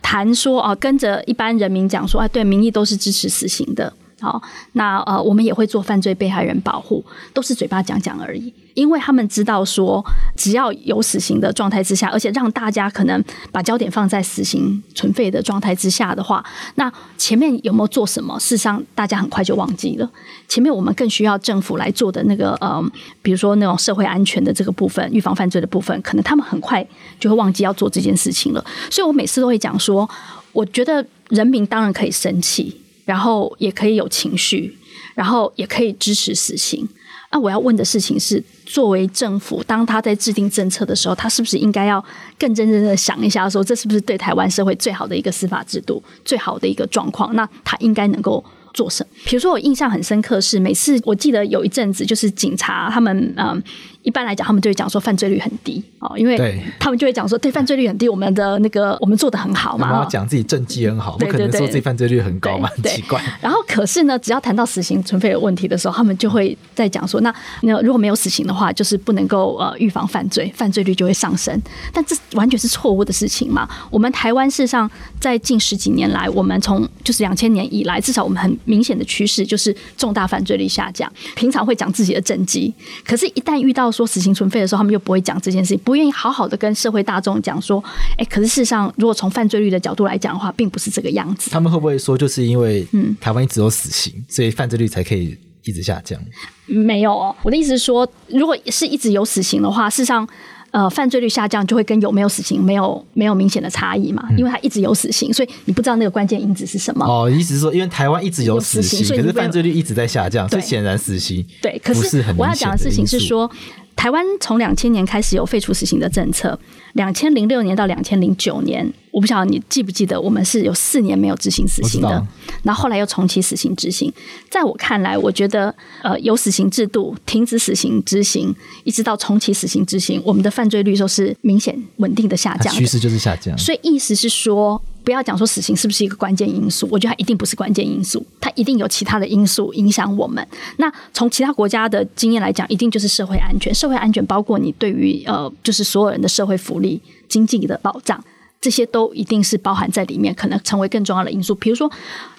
[0.00, 3.92] 谈说啊，跟着一般人民讲说，啊，对，民意都是支持死刑的。
[4.20, 8.52] 好，那呃，我们也会做犯罪被害人保护，都是嘴巴讲讲而已。
[8.74, 10.04] 因为他们知道说，
[10.36, 16.44] 只要有死刑的状态之下，而且让大家可能把焦点放在死刑存废的状态之下的话，
[16.76, 18.38] 那前面有没有做什么？
[18.38, 20.10] 事实上，大家很快就忘记了。
[20.46, 22.82] 前面我们更需要政府来做的那个呃，
[23.22, 26.84] 比如说那种社会安全的这个部分，预防犯罪的部分，可能他们很快
[27.18, 28.64] 就会忘记要做这件事情了。
[28.90, 30.08] 所以我每次都会讲说，
[30.52, 32.80] 我觉得人民当然可以生气。
[33.08, 34.76] 然后也可以有情绪，
[35.14, 36.86] 然后也可以支持死刑。
[37.30, 42.04] 那我要问的事情是，作为政府，当他在制定政策的时候，他是不是应该要
[42.38, 47.34] 更认真的想一下，说这是不是对台湾社会最好的一个司法制度，最好的一个状况？
[47.34, 48.44] 那他应该能够
[48.78, 49.10] 做什么？
[49.24, 53.60] 比如说，我印象很深刻是，每次我记得有一阵子，就是警察他们嗯
[54.02, 60.04] 一般来讲，他们就会讲说犯罪率很低哦，因为他们就会讲说，对，犯罪率很低，我们的那个我们做的很好嘛。
[60.04, 63.20] 讲自己政绩很好，不可能说自己犯罪率很高嘛，很奇怪。
[63.40, 71.60] 然后可是呢，只要谈到死刑存废的问题的时候，他们就会在讲说，那那如果没有死刑的话，就是不能够呃预防犯罪，犯罪率就会上升。
[71.92, 73.68] 但这完全是错误的事情嘛。
[73.90, 74.88] 我们台湾事实上
[75.20, 81.10] 在近十几年来，我们从就是两千年以来，至少我们很明显的趋势就是重大犯罪率下降。
[81.34, 82.72] 平常会讲自己的政绩，
[83.04, 87.82] 可是，一旦遇到说死刑存废的时候，他们又不会讲这件事情，不愿意好好的跟社会大众讲说，
[88.18, 91.50] 哎，可是事实上，如果从犯罪率的角度来讲的话，并不是这个样子。
[91.50, 96.20] 他们会不会说，就是因为嗯，台湾一直有死刑，所以犯罪率才可以一直下降？
[96.66, 100.28] 没有哦，我的意思是说，如果是一直有死刑的话，事实上。
[100.70, 104.28] 呃，犯罪率下降就会跟有没有死刑没有没有明显的差异嘛？
[104.36, 107.06] 因为它一直有死刑，所以你不知道那个关键因子是什么。
[107.06, 111.80] 哦，意思是说，因为台湾一直有死刑，可是犯罪率一直在下降，所以显然死刑对。
[111.82, 113.50] 可是我要讲的事情是说，
[113.98, 116.56] 台湾从两千年开始有废除死刑的政策，
[116.92, 118.88] 两千零六年到两千零九年。
[119.10, 122.24] 我不晓得你记不记得，我们是有四年没有执行死刑的，
[122.62, 124.12] 然后后来又重启死刑执行。
[124.48, 133.58] 在我看来，我觉得呃，有死刑制度，停止死刑执行，一直到重启死刑执行，我们的犯罪率都是明显稳定的下降，趋势就是下降。
[133.58, 140.46] 所以意思是说，不要讲说死刑是不是一个关键因素，我觉得它一定不是关键因素，它一定有其他的因素影响我们。
[140.76, 148.22] 那从其他国家的经验来讲，一定就是社会安全，社会安全包括你对于呃，就是所有人的社会福利、经济的保障。
[148.60, 151.54] 这些都一定是包含在里面，可能成为更重要的因素。
[151.54, 151.90] 比如说，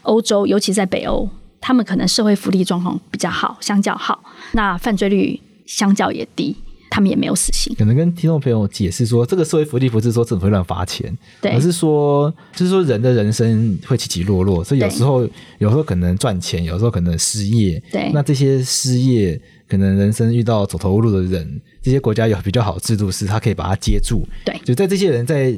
[0.03, 1.27] 欧洲，尤其在北欧，
[1.59, 6.55] 他们可能社会福利状况比较好，相较好，那犯罪率相较也低，
[6.89, 7.73] 他们也没有死刑。
[7.75, 15.27] 可能跟听众朋友解释说，这个社会福利不是说政府会乱发钱，对，而是说，就是说人的人生会起起落落，所以有时候
[15.59, 25.57] 有时候可能赚钱，有时候可能失业，对，那这些失业可能人生遇到走投无路的人，这些国家有比较好的制度，是他可以把他接住，对，就在这些人在。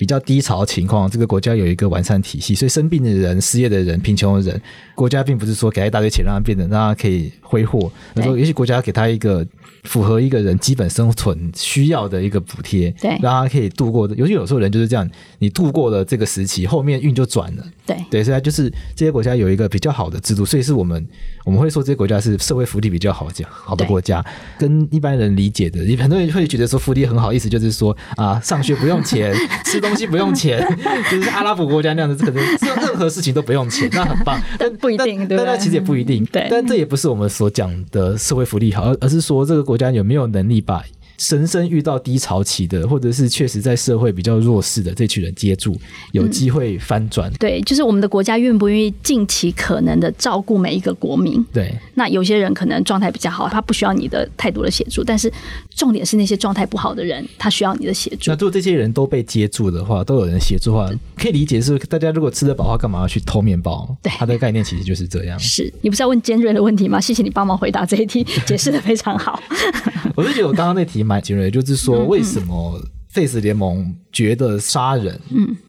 [0.00, 4.58] 比较低潮的情况，这个国家有一个完善体系，所以生病的人、失业的人、贫穷的人，
[4.94, 9.46] 国家并不是说给他一大堆钱让他变得让他可以挥霍，而说也许国家给他一个。
[9.84, 14.14] 符合一个人基本生存需要的一个补贴，对，让他可以度过的。
[14.14, 18.24] 尤其有时候人就是这样，你度过了这个时期，后面运就转了，对对。
[18.24, 21.06] 所以就是这些国家有一个比较好的制度，所以是我们
[21.44, 24.24] 我们会说这些国家是社会福利比较好讲好的国家，
[24.58, 30.60] 跟一般人理解的，很多人会觉得说福利很好，意思就是说啊，上学不用钱， 吃东西不用钱，
[31.10, 34.40] 就是阿拉伯国家那样子，可能做任何事情都不用钱，那很棒。
[34.58, 36.46] 但不一定，对，但其实也不一定，对。
[36.50, 40.84] 但这也不是我们所讲的社会福利好，而而是说这个国家有没有能力把
[41.28, 45.78] 人生遇到低潮期的，或者是确实在社会比较弱势的这群人接住，
[46.12, 47.30] 有机会翻转。
[47.30, 47.34] 嗯。
[47.38, 51.44] 对，就是我们的国家愿不愿意尽其可能的照顾每一个国民。
[51.52, 55.30] 对，那有些人可能状态比较好，他不需要你的太多的协助，但是
[55.74, 58.30] 重点是那些状态不好的人，他需要你的协助。
[58.30, 63.94] 那如果这些人都被接住的话，都有人协助的话，可以理解是大家如果吃得饱的话，干嘛要去偷面包？
[64.02, 65.38] 对，他的概念其实就是这样。
[65.38, 67.00] 是你不是要问尖锐的问题吗？
[67.00, 69.38] 谢谢你帮忙回答这一题，解释的非常好。
[70.16, 72.04] 我是觉得我刚刚那题蛮尖锐，就是说。
[72.06, 72.80] 为什么
[73.12, 75.20] Face 联盟觉得杀人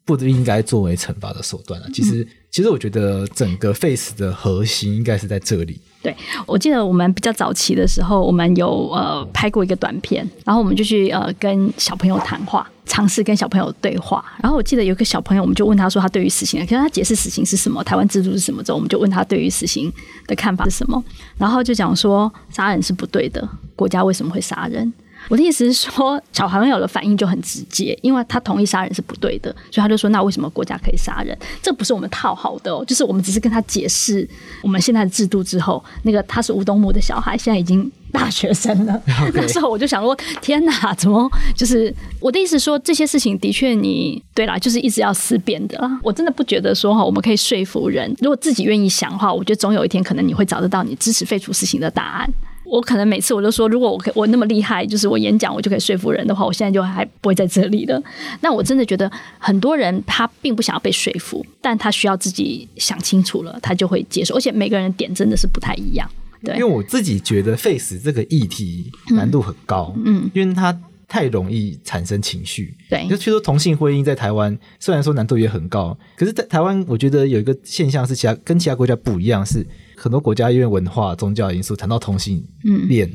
[0.06, 1.88] 不应该作为惩罚的手段呢？
[1.92, 5.82] 其实，其实我觉得整个 Face 的核心应该是在这里。
[6.04, 14.24] 对，我记得我们比较早期的时候，我们有呃拍过一个短片，然后我们就去呃跟小朋友谈话，尝试跟小朋友对话。
[14.42, 19.92] 然后我记得有个小朋友，我们就问他说他对于死刑，可是他解释死刑是什么，台湾制度是什么之后，我们就问他对于死刑
[20.28, 21.04] 的看法是什么，
[21.38, 24.94] 然后就讲说杀人是不对的，国家为什么会杀人？
[25.30, 34.28] 我的意思是说，小朋友的反应就很直接，因为他同意杀人是不对的，所以他就说：“那为什么国家可以杀人？”这不是我们套好的哦，就是我们只是跟他解释
[34.62, 39.02] 我们现在的制度之后，那个他是吴东木的小孩，现在已经大学生了。
[39.34, 46.00] 那时候我就想说：“天哪，怎么就是我的意思说这些事情的确你对啦，就是一直要思辨的啦。
[46.04, 52.30] 我真的不觉得说哈，我们可以说服人，如果自己愿意想的话，我觉得总有一天可能你会找得到你支持废除死刑的答案。”
[52.72, 58.02] 我可能每次我就说，如果我可我那么厉害，就是我演讲我就可以说服人的话，我现在就还不会在这里了。
[58.40, 64.36] 那我真的觉得很多人他并不想要被说服，但他需要自己想清楚了，他就会接受。
[64.36, 66.10] 而且每个人的点真的是不太一样。
[66.46, 70.76] 对，因为我自己觉得 face 这个议题难度很高，嗯，嗯，因为它
[71.10, 72.74] 太容易产生情绪。
[72.90, 79.68] 对，就譬如说同性婚姻在台湾虽然说难度也很高，可是在台湾我觉得有一个现象是其他跟其他国家不一样是。
[80.02, 82.44] 很多国家因为文化、宗教因素，谈到同性
[82.88, 83.08] 恋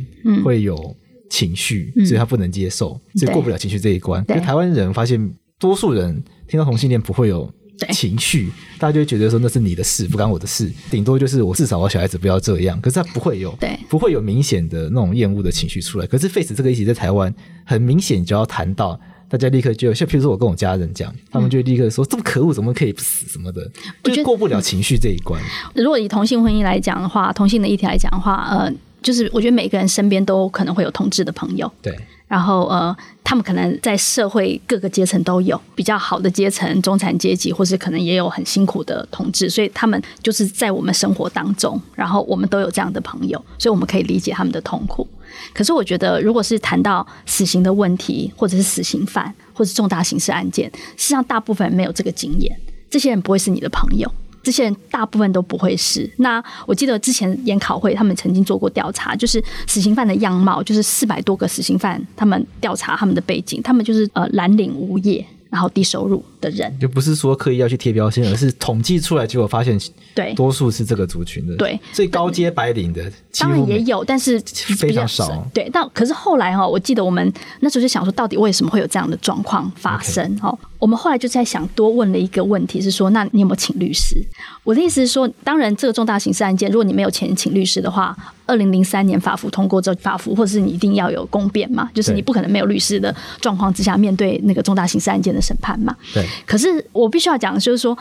[0.45, 0.97] 会有
[1.29, 4.25] 情绪，所以他不能接受，所以过不了情绪这一关。
[4.29, 7.53] 因为台湾人发现，多数人听到同性恋不会有
[7.93, 10.71] 情绪，大家就会觉得说那是你的事，不干我的事。
[10.89, 16.07] 顶多就是我至少我小孩子不要这样，可是他不会有，对，不会有明显的那种厌恶的情绪出来。
[16.07, 23.69] 可是 face 这个议题在台湾很明显就要谈到，大家立刻就像譬如说我跟我家人讲，他们就立刻说、嗯、这么可恶，怎么可以不死什么的，
[24.05, 25.43] 就过不了情绪这一关。
[25.75, 31.97] 如果以同性婚姻来讲的话，同性的议题来讲的话，呃，就是我觉得每个人身边都可能会有同志的朋友，对。
[32.29, 45.07] 然后呃，他们可能在社会各个阶层都有比较好的阶层，中产阶级，或是可能也有很辛苦的同志，所以他们就是在我们生活当中，然后我们都有这样的朋友，所以我们可以理解他们的痛苦。
[45.57, 52.55] 可是我觉得，如果是谈到死刑的问题，或者是死刑犯，或者重大刑事案件，实际上大部分人没有这个经验，
[52.91, 54.13] 这些人不会是你的朋友。
[54.43, 56.09] 这些人大部分都不会是。
[56.19, 65.27] 那我记得之前研考会他们曾经做过调查，就是死刑犯的样貌，就是四百多个死刑犯，他们调查他们的背景，他们就是呃蓝领无业。
[65.49, 69.79] 然后低收入的人，就不是说刻意要去贴标签，而是统计出来，结果发现，
[70.15, 74.39] 对，多数是这个族群的，对，最高阶白领的，当然也有，但是
[74.79, 75.71] 非常少，对。
[75.73, 80.37] 但可是后来哈，我记得我们那时候就想说，到底为什么会有这样的状况发生？
[80.39, 84.21] 哈，我们后来就在想，多问了一个问题，是说，那你有没有请律师？
[84.65, 88.17] 我的意思是说，当然这个重大刑事案件，如果你没有钱请律师的话。
[88.47, 95.95] 二零零三年法服通过之后，法服或者是你一定要有公辩嘛，就是你不可能没有律师的状况之下面对那个重大刑事案件的审判嘛。
[96.15, 96.27] 对。
[96.47, 97.97] 可是我必须要讲的就是说。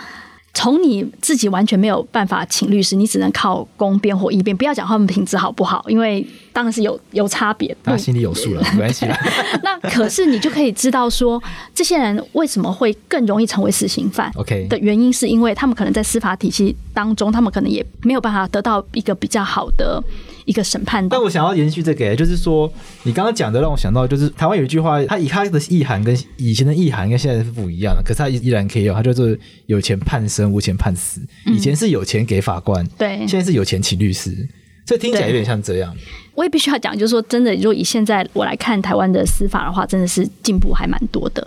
[0.57, 4.55] 从你自己完全没有办法请律师，你只能靠公辩或议辩。
[4.55, 7.75] 不要讲他们品质好不好，因为当然是有有差别。
[7.83, 9.05] 他心里有数了，没关系。
[9.61, 20.01] 那可是你就可以知道说，这些人为什么会更容易成为死刑犯？OK 的原因是因为他们可能在司法体系当中，他们可能也没有办法得到一个比较好的
[20.45, 21.07] 一个审判。
[21.09, 22.71] 但我想要延续这个，就是说
[23.03, 30.45] 你刚刚讲的让我想到，就是台湾有一句话，它以它的意涵跟以前的意涵跟现在是不一样的，可是它依然可以有，它就是有钱判生。
[30.55, 34.47] 无钱判死，以前是有钱给法官，对、嗯，现在是有钱请律师，
[34.85, 35.93] 这听起来有点像这样。
[36.33, 41.45] 我也必须要讲，就是说，真的，如果以现在我来看台湾的司法的话，真的是进步还蛮多的。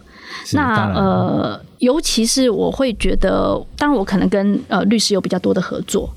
[0.53, 6.13] 那呃，尤其是我会觉得，当然我可能跟呃律师有比较多的合作，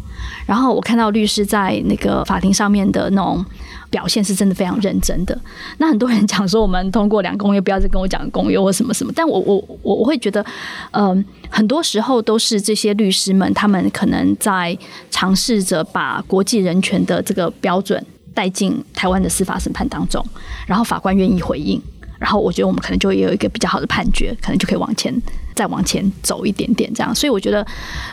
[0.46, 3.46] 然后我看到律师在那个法庭上面的那种。
[3.92, 5.38] 表现是真的非常认真的。
[5.78, 9.12] 那很多人讲说，我们通过两公约，不要再跟我讲公约或什么什么。
[9.14, 10.46] 但我我我我会觉得，
[10.92, 14.78] 嗯、很多时候都是这些律师们，他们可能在
[15.10, 18.02] 尝试着把国际人权的这个标准
[18.34, 20.26] 带进台湾的司法审判当中，
[20.66, 21.78] 然后法官愿意回应，
[22.18, 25.14] 然后我觉得我们可能就会有一个比较好的判决，可能就可以往前
[25.62, 27.14] 再往前走一点点这样。
[27.14, 27.64] 所以我觉得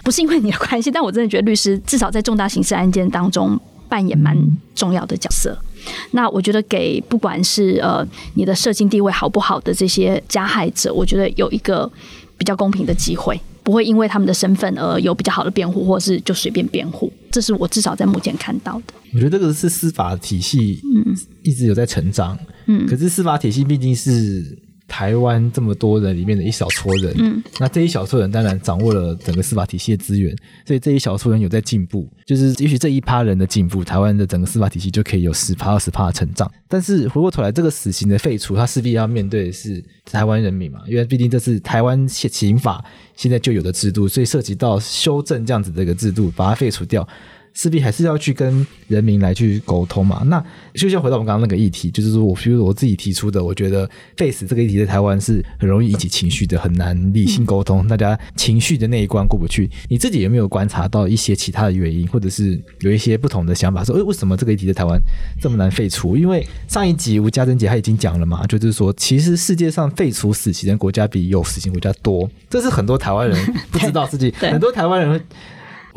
[0.04, 3.58] 不是因为你的关系，但我真的觉得律师至少在重大刑事案件当中
[3.88, 4.36] 扮演蛮
[4.74, 5.56] 重要的角色。
[6.10, 11.90] 那我觉得给不管是呃你的社经地位好不好的这些加害者，我觉得有一个
[12.36, 17.10] 比较公平的机会，不会因为他们的身份而有比较好的辩护，或是就随便辩护。
[17.30, 18.92] 这是我至少在目前看到的。
[19.14, 24.58] 我觉得这个是司法体系，嗯，一直有在成长，嗯，可是司法体系毕竟是。
[24.88, 30.34] 台湾这么多人里面的一小撮人，嗯，那这一小撮人当然掌握了整个司法体系的资源，
[30.66, 36.50] 所以这一小撮人有在进步，就是也许这一趴人的进步，台湾的整个司法体系就可以有十趴二十趴的成长。
[36.66, 42.82] 但是回过头来，这个死刑的废除，它势必要面对的是台湾人民嘛，因为毕竟这是台湾刑法
[43.14, 47.06] 现在就有的制度，所以涉及到修正这样子的一个制度，把它废除掉。
[47.54, 50.22] 势必还是要去跟人民来去沟通嘛。
[50.26, 50.42] 那
[50.74, 59.68] 就像回到我们刚刚那个议题，就是说我比如我自己提出的，我觉得 face 这个议题在台湾是很容易引起情绪的，很难理性沟通，大家情绪的那一关过不去。
[59.88, 64.98] 你自己有没有观察到一些其他的原因，或者是有一些不同的想法，说，诶，为什么这个议题在台湾
[65.40, 66.16] 这么难废除？
[66.16, 75.20] 因为上一集吴家珍姐她已经讲了嘛，就是说其实世界上废除死刑的国家比有死刑国家多，这是很多台湾人不知道 自己，很多台湾人。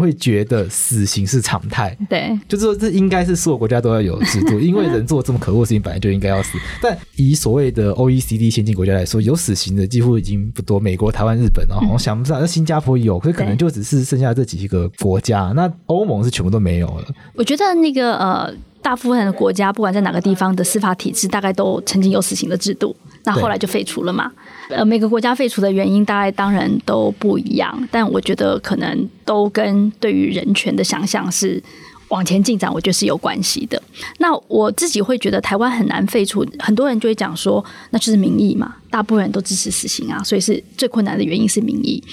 [0.02, 6.58] 会觉得死刑是常态，对，就是说这应该是所有国家都要有制度， 因为人做这么可恶的事情本来就应该要死。
[6.82, 15.54] 但以所谓的 OECD 先进国家来说，有死刑的几乎已经不多，美国、台湾、日本啊，我想不到，那新加坡有，可是可能就只是剩下这几个国家。
[15.56, 17.06] 那欧盟是全部都没有了。
[17.36, 22.96] 我觉得那个呃，大部分的国家，不管在哪个地方的司法体制，大概都曾经有死刑的制度。
[23.24, 24.32] 那后来就废除了嘛？
[24.72, 31.62] 呃，每个国家废除的原因大概当然都不一样，但我觉得可能都跟对于人权的想象是
[32.08, 33.82] 往前进展，我觉得是有关系的。
[34.20, 42.04] 那我自己会觉得台湾很难废除，很多人就会讲说，那就是民意嘛，大部分人都支持死刑啊，所以是最困难的原因是民意。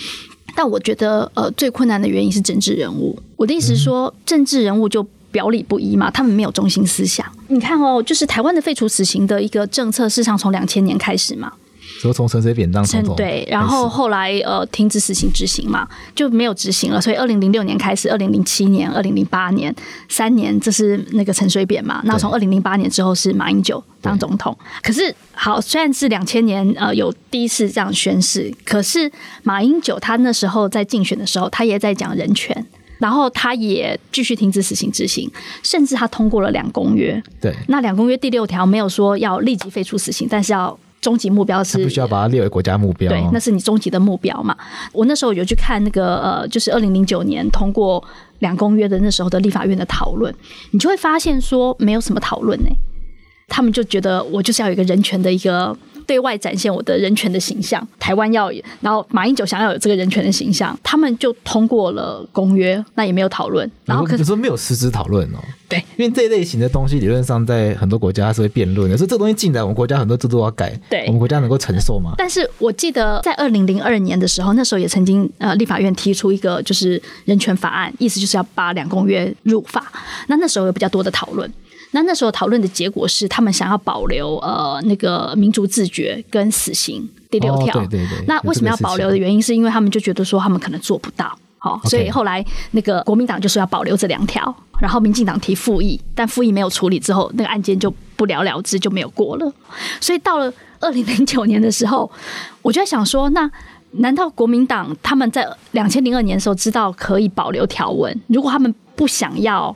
[0.54, 3.18] 但我觉得，呃，最困难的原因是政治人物。
[3.36, 5.06] 我的意思是说，政治人物就。
[5.30, 7.24] 表里不一嘛，他们没有中心思想。
[7.48, 11.52] 你看哦，就是台湾的废除死刑的一个政策，事实上从两千年开始嘛。
[11.98, 17.00] 说从陈水扁当总统对，然后后来呃停止死刑执行嘛，就没有执行了。
[17.00, 19.74] 所以二零零六年开始，二零零七年、二零零八年
[20.08, 22.00] 三年，这是那个陈水扁嘛。
[22.04, 24.56] 那从二零零八年之后是马英九当总统。
[24.82, 29.10] 可是好，虽然是两千年呃有第一次这样宣誓，可是
[29.42, 32.64] 马英九他那时候在竞选的时候，他也在讲人权。
[32.98, 35.30] 然后他也继续停止死刑执行，
[35.62, 37.22] 甚至他通过了两公约。
[37.40, 43.08] 对，那两公约第六条没有说要立即废除死刑，但是要终极目标是必须要把它列为国家目标。
[43.08, 44.56] 对，那是你终极的目标嘛。
[44.92, 48.02] 我那时候有去看那个呃，就是二零零九年通过
[48.40, 50.34] 两公约的那时候的立法院的讨论，
[50.70, 52.68] 你就会发现说没有什么讨论呢。
[53.48, 55.76] 他们就觉得我就是要有一个人权的一个。
[56.08, 58.50] 对外展现我的人权的形象，台湾要，
[58.80, 63.70] 然后马英九想要有这个人权的形象，他们就通过了公约，那也没有讨论。
[63.84, 65.38] 然后可是说没有实质讨论哦。
[65.68, 72.14] 对，因为这一类型的东西，理论上在很多国家是会辩论的，所以这个东西进来，我们国家很多制度要改，对，我们国家能够承受吗？
[72.16, 79.92] 但是我记得在二零零二年的时候，那时候也曾经呃，立法院提出一个就是人权法案，意思就是要把两公约入法。
[80.28, 81.52] 那那时候有比较多的讨论。
[81.92, 87.74] 那那时候讨论的结果是，他们想要保留呃那个民族自觉跟死刑第六条。
[87.78, 88.24] 哦、对对对。
[88.26, 99.50] 那为什么要保留的原因，是因为他们就觉得说他们可能做不到，好，所以后来那个国民党就说要保留这两条，然后民进党提复议，但复议没有处理之后，那个案件就不了了之，就没有过了。
[99.98, 102.10] 所以到了二零零九年的时候，
[102.60, 103.50] 我就在想说，那
[103.92, 109.74] 难道国民党他们在两千零二年的时候知道可以保留条文，如果他们不想要？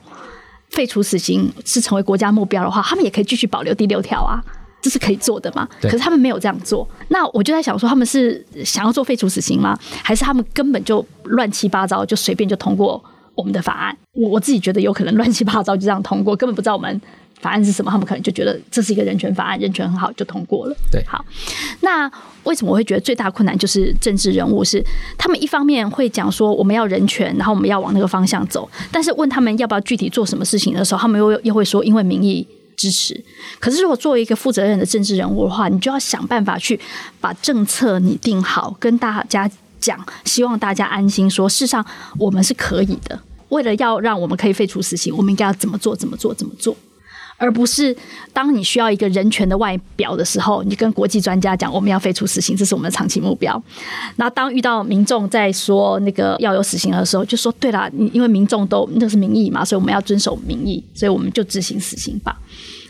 [0.73, 4.43] 废除死刑是成为国家目标的话，他们也可以继续保留第六条啊，
[4.81, 5.67] 这是可以做的嘛？
[5.81, 9.77] 可是他们没有这样做，那我就在想说，他们是想要做废除死刑吗？
[10.03, 13.03] 还是他们根本就乱七八糟，就随便就通过
[13.35, 13.97] 我们的法案？
[14.13, 17.01] 我我自己觉得有可能乱七八糟就这样通过，根本不知道我们。
[17.43, 17.91] 法案是什么？
[17.91, 20.75] 他们可能就觉得这是一个人权法案，人权很好，就通过了。
[20.89, 21.23] 对，好。
[21.81, 22.09] 那
[22.45, 24.81] 为什么我会觉得最大困难就是政治人物是
[25.17, 33.21] 他们一方面会讲说我们要人权，然后我们要往那个方向走，但是问他们要不要具体做什么事情的时候，他们又又会说因为民意支持。
[33.59, 36.79] 可是如果作为一个负责任的政治人物的话，你就要想办法去
[37.19, 41.85] 把政策拟定好，跟大家讲，希望大家安心说，说事实上
[42.17, 43.19] 我们是可以的。
[43.49, 45.95] 为了要让我们可以废除死刑，我们应该要怎么做？
[45.95, 46.33] 怎么做？
[46.33, 46.75] 怎么做？
[47.43, 47.93] 而不是
[48.31, 53.61] 当你需要一个人权的外表的时候，你跟国际专家讲我们要废除死刑，这是我们的长期目标。
[54.15, 62.39] 那当遇到民众在说那个要有死刑的时候，就说对了，因为民众都那是民意嘛，所以我们要遵守民意，所以我们就执行死刑吧。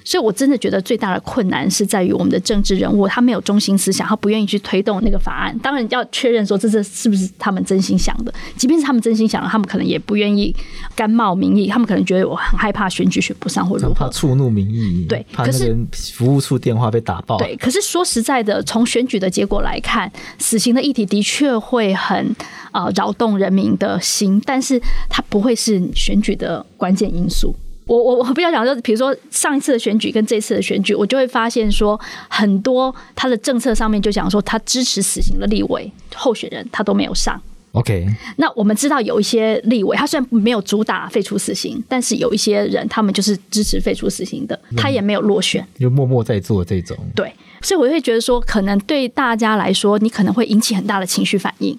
[0.03, 5.57] 所以，我真的觉得最大的困难是在于我们的政治人物，他没有中心思想，他不愿意去推动那个法案。
[5.59, 8.33] 当然，要确认说这是是不是他们真心想的。
[8.57, 10.55] 即便是他们真心想的，他们可能也不愿意
[10.95, 11.67] 甘冒民意。
[11.67, 15.05] 他们可能觉得我很害怕选举选不上，或者怕触怒民意。
[15.07, 15.75] 对，怕那个
[16.13, 17.37] 服务处电话被打爆。
[17.37, 22.35] 对，可是说实在的，从选举的结果来看，死刑的议题的确会很
[22.71, 27.55] 呃扰动人民的心，但是它不会是选举的关键因素。
[27.85, 37.41] 我我我不要讲说，比如说上一次的选举跟这次的选举，我就会发现说，很多他的政策上面就讲说，他支持死刑的立委候选人他都没有上。
[37.73, 38.05] OK，
[38.37, 46.95] 那我们知道有一些立委，他虽然没有主打废除死刑，但是有一些人他们就是支持废除死刑的，他也没有落选，就默默在做这种。
[47.15, 51.75] 对，所以我会觉得说，可能对大家来说，你可能会引起很大的情绪反应。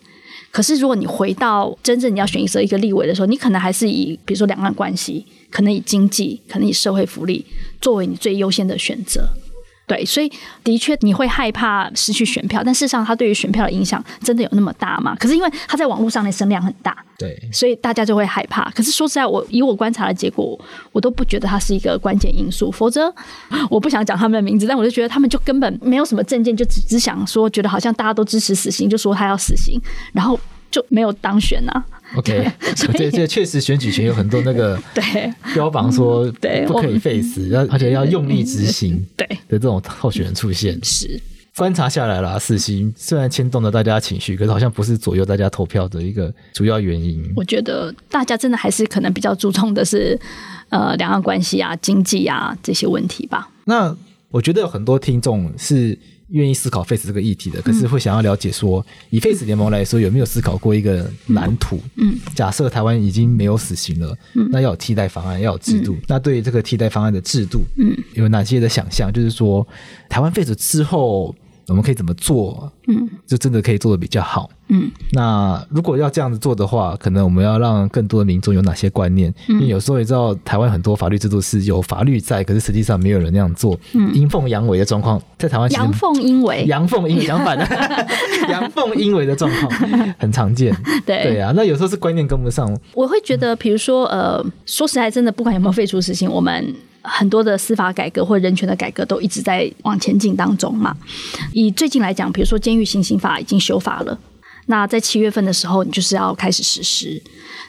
[0.54, 5.26] 可是如果你回到真正你要选择一个立委的时候，你可能还是以比如说两岸关系。
[5.50, 7.46] 可能以经济，可能以社会福利
[7.80, 9.28] 作为你最优先的选择，
[9.86, 10.32] 对，所以
[10.62, 15.14] 的确你会害怕失去选票，但事实上他对于选票的影响真的有那么大吗？
[15.20, 18.70] 可是因为他在网络上的声量很大，对，所以大家就会害怕。
[18.70, 20.58] 可是说实在，我以我观察的结果，
[20.90, 22.70] 我都不觉得他是一个关键因素。
[22.70, 23.14] 否则，
[23.68, 29.78] 我不想讲他们的名字，但我就觉得他们就根本没有什么证件，就只只想说，觉得好像大家都支持死刑，就说他要死刑，
[30.12, 31.84] 然后就没有当选呐、啊。
[32.16, 40.78] OK， 这这确实选举前有很多那个对标榜说对不可以废死，要而且要用力执行 对的这种候选人出现。
[40.82, 41.20] 是
[41.56, 47.24] 观察下来啦，四星虽然牵动了大家情绪，可是好像不是左右大家投票的一个主要原因。
[47.36, 50.18] 我觉得大家真的还是可能比较注重的是
[50.68, 53.48] 呃两岸关系啊、经济啊这些问题吧。
[53.64, 53.96] 那
[54.30, 55.98] 我觉得有很多听众是。
[56.28, 61.78] 愿意思考 Face 这个议题的，可是会想要了解说，以 Face 联盟来说，有没有思考过一个蓝图？
[61.96, 65.94] 嗯，假设台湾已经没有死刑了，嗯，那要有替代方案，要有制度。
[65.94, 69.12] 嗯，那对于这个替代方案的制度，嗯，有哪些的想象？
[69.12, 69.66] 就是说，
[70.08, 71.34] 台湾 Face 之后，
[71.68, 72.70] 我们可以怎么做？
[72.86, 74.50] 嗯，就真的可以做的比较好。
[74.68, 79.32] 嗯，那如果要这样子做的话，可能我们要让更多的民众有哪些观念？
[79.48, 85.70] 嗯、因为有时候也知道，台湾很多法律制度是有法律在，可是实际上没有人那样做，嗯，阴奉阳违的状况在台湾。
[85.72, 87.66] 阳奉阴违，阳奉阴阳反的，
[88.50, 89.70] 阳奉阴违的状况
[90.18, 90.74] 很常见。
[91.06, 92.78] 对对啊，那有时候是观念跟不上。
[92.94, 96.74] 我会觉得，比如说，呃，说实在，真的，不管有没有废除死刑，我们。
[97.04, 100.96] 很多的司法改革或人权的改革都一直在往前进当中嘛。
[101.52, 104.18] 以最近来讲，比如说监狱行刑法已经修法了，
[104.66, 107.22] 那在七月份的时候，你就是要开始实施。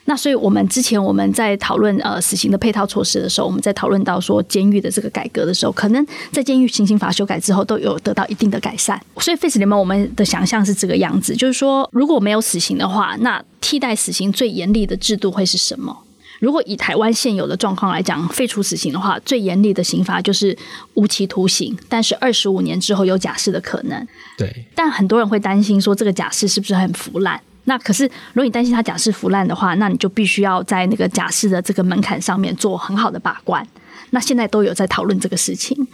[0.08, 9.02] 那所以我们之前我们在讨论呃死刑的配套措施的时候，我们在讨论到说监狱的这个改革的时候，可能在监狱行刑法修改之后都有得到一定的改善。
[9.18, 16.05] 所以 Face 联盟我们的想象是这个样子，就是说如果没有死刑的话，那替代死刑最严厉的制度会是什么？
[16.40, 20.56] 如果以台湾现有的状况来讲，废除死刑的话，最严厉的刑罚就是
[20.96, 24.08] 无期徒刑，但是二十五年之后有假释的可能。
[24.38, 24.66] 对。
[24.76, 27.42] 但很多人会担心说，这个假释是不是很腐烂？
[27.64, 33.66] 那可是，如果你担心他假释腐烂的话，那你就必须要在那个假释的这个门槛上面做很好的把关。
[34.12, 35.88] 那现在都有在讨论这个事情，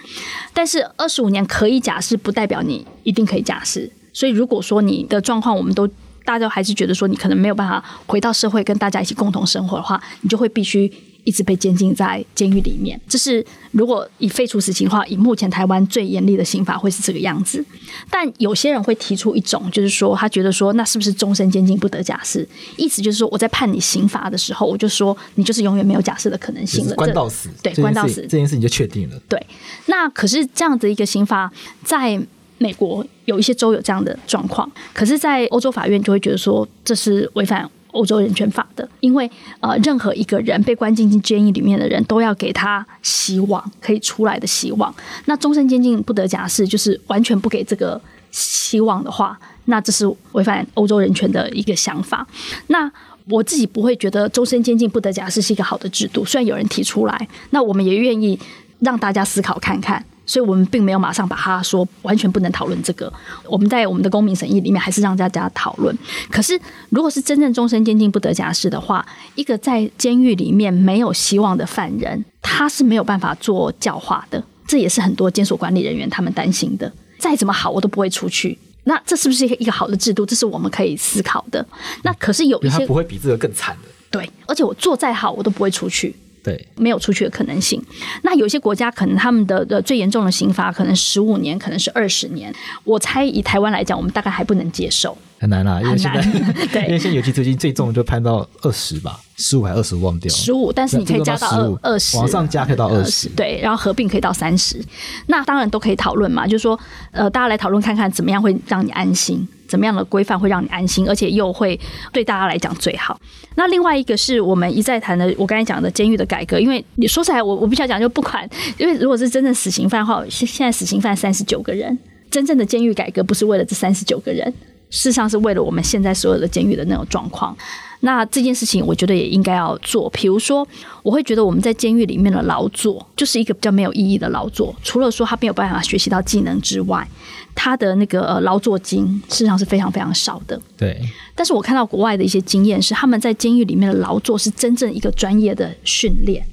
[0.53, 3.89] 但是二十五年可以假释，不代表你一定可以假释。
[4.11, 5.87] 所以，如果说你的状况，我们都。
[6.23, 10.91] 大家还是觉得说你可能没有办法回到社会跟大家一起共同生活的话，你就会必须
[11.23, 12.99] 一直被监禁在监狱里面。
[13.07, 17.63] 这是如果以废除死刑的话，以目前台湾最严厉的刑法会是这个样子。
[18.09, 22.47] 但有些人会提出一种，就是说他觉得说，那是不是终身监禁不得假释？
[22.77, 27.49] 意思就是说我在判你刑罚的时候，我就说你就是永远没有假释的可能性了，关到死。
[27.61, 29.19] 对，关到死这件事情就确定了。
[29.27, 29.45] 对，
[29.85, 31.51] 那可是这样的一个刑罚
[31.83, 32.21] 在。
[32.61, 39.29] 美国有一些州有这样的状况，可是，在欧洲法院就会觉得说这是违反欧洲人权法的，因为
[39.61, 44.93] 呃，任何一个人被关进进监狱里面的人都要给他希望可以出来的希望。
[45.25, 47.99] 那终身监禁不得假释，就是完全不给这个
[48.29, 52.27] 希望的话，那这是违反欧洲人权的一个想法。
[52.67, 52.89] 那
[53.27, 58.39] 我自己不会觉得终身监禁不得假释是一个好的制度，虽然有人提出来，那我们也愿意
[58.81, 60.05] 让大家思考看看。
[60.31, 63.11] 所以我们并没有马上把它说完全不能讨论这个。
[63.49, 65.93] 我们在我们的公民审议里面还是让大家讨论。
[66.29, 66.57] 可是，
[66.87, 69.05] 如果是真正终身监禁不得假释的话，
[69.35, 74.41] 一个在监狱里面没有希望的犯人，他是没有办法做教化的。
[74.65, 76.89] 这也是很多监所管理人员他们担心的。
[77.19, 78.57] 再怎么好，我都不会出去。
[78.85, 80.25] 那这是不是一个一个好的制度？
[80.25, 81.65] 这是我们可以思考的。
[82.03, 83.89] 那可是有一些他不会比这个更惨的。
[84.09, 86.15] 对，而且我做再好，我都不会出去。
[86.43, 87.81] 对，没有出去的可能性。
[88.23, 92.53] 那有些国家可能他们的的最严重的刑罚可能十五年，可能是二十年。
[92.83, 95.17] 我猜以台湾来讲，我们大概还不能接受。
[95.41, 96.21] 很难啦，因为现在
[96.71, 100.31] 对，因为现在有期徒刑最重就判到二十吧，十五还二十忘掉。
[100.31, 103.27] 十五，但是你可以加到二二十，往上加可以到二十。
[103.29, 104.79] 对，然后合并可以到三十。
[105.25, 106.79] 那当然都可以讨论嘛，就是说，
[107.09, 109.47] 呃，大家来讨论看看怎么样会让你安心。
[109.67, 111.79] 怎么样的规范会让你安心，而且又会
[112.11, 113.17] 对大家来讲最好？
[113.55, 116.59] 那另外一个是我们一再谈的，我刚才讲的监狱的改革。
[116.59, 121.97] 因为你说起来，我我必须要讲，就不管，因为如果是真正死刑犯的话，现现在死刑犯三十九个人，
[122.29, 124.53] 真正的监狱改革不是为了这三十九个人，
[124.91, 127.57] 事实上是为了我们现在所有的监狱的那种状况。
[128.03, 130.09] 那这件事情，我觉得也应该要做。
[130.09, 130.67] 比如说，
[131.03, 134.75] 我会觉得我们在监狱里面的劳作，就是一个比较没有意义的劳作。
[134.83, 137.07] 除了说他没有办法学习到技能之外，
[137.53, 140.59] 他的那个呃劳作金，事实上是非常非常少的。
[140.75, 140.99] 对。
[141.35, 146.43] 但是我看到国外的一些经验是，他们在监狱里面的劳作是真正一个专业的训练，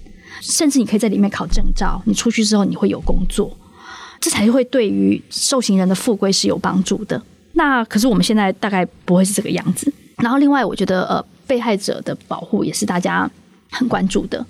[0.43, 3.57] 甚至你可以在里面考证照，你出去之后你会有工作，
[4.21, 7.23] 这才会对于受刑人的复归是有帮助的。
[7.59, 9.93] 那可是我们现在大概不会是这个样子。
[10.17, 11.23] 然后另外，我觉得呃。
[11.49, 13.27] 被害者的保护也是大家
[13.71, 14.45] 很关注的。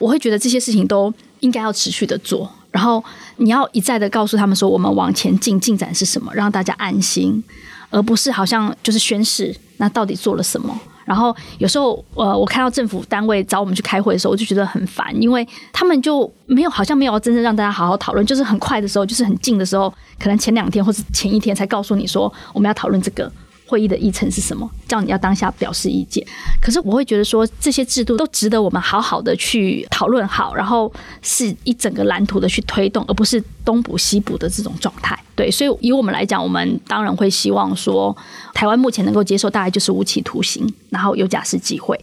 [0.00, 3.00] 我会觉得这些事情都应该要持续的做，然后
[3.36, 7.40] 你要一再的告诉他们说，我们往前进进展是什么，让大家安心，
[7.88, 10.76] 而不是好像就是宣誓，那到底做了什么？
[11.04, 23.30] 然后有时候呃，我看到政府单位找我们去开会的时候，我就觉得很烦，因为他们就没有好像没有真正让大家好好讨论，就是很快的时候，就是很近的时候，可能前两天或是前一天才告诉你说我们要讨论这个。
[23.66, 24.70] 会议的议程是什么？
[24.86, 26.24] 叫你要当下表示意见。
[26.60, 30.92] 可是我会觉得说，这些制度都值得我们好好的去讨论好，然后
[31.22, 35.18] 是一整个蓝图的去推动，而不是东补西补的这种状态。
[35.34, 38.16] 对，所以以我们来讲，我们当然会希望说，
[38.52, 41.98] 台湾目前能够接受大概就是无期徒刑，然后有假释机会。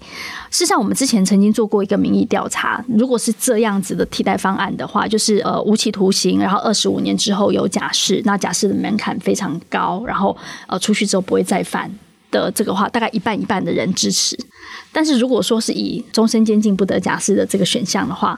[0.50, 10.36] 事实上，我们之前曾经做过一个民意调查，如果是这样子的替代方案的话，就是呃无期徒刑，然后二十五年之后有假释，那假释的门槛非常高，然后
[10.68, 11.90] 呃出去之后不会再犯
[12.32, 14.38] 的这个话，大概一半一半的人支持。
[14.92, 18.38] 但是如果说是以终身监禁不得假释的这个选项的话，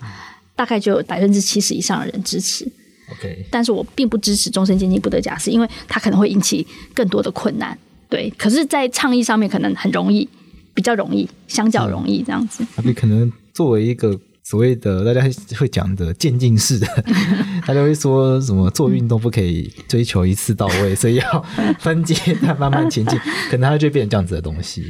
[0.56, 2.72] 大概就有百分之七十以上的人支持。
[3.14, 7.78] OK，但是我并不支持终身监禁不得假释，因为它可能会引起更多的困难。
[8.10, 10.28] 对，可是，在倡议上面可能很容易，
[10.74, 12.66] 比较容易，相较容易这样子。
[12.84, 14.20] 你、嗯、可能作为一个。
[14.46, 15.26] 所谓的大家
[15.58, 16.86] 会讲的渐进式的，
[17.66, 21.46] 大家会说什么做运动不可以追求一次到位，所以要
[21.80, 23.18] 分阶段慢慢前进，
[23.50, 24.84] 可能它就会变成这样子的东西。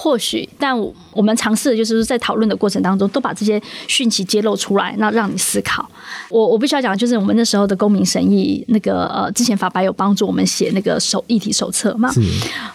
[0.00, 0.78] 或许，但
[1.12, 5.84] 我们尝试的就是在讨论的过程当中，都把这些讯息揭露出来，那让你思考。
[6.30, 12.12] 我我必须要讲，就是我们那时候的公民审议，那个呃，之前法白有帮助我们写那个手议题手册嘛。
[12.12, 12.22] 是。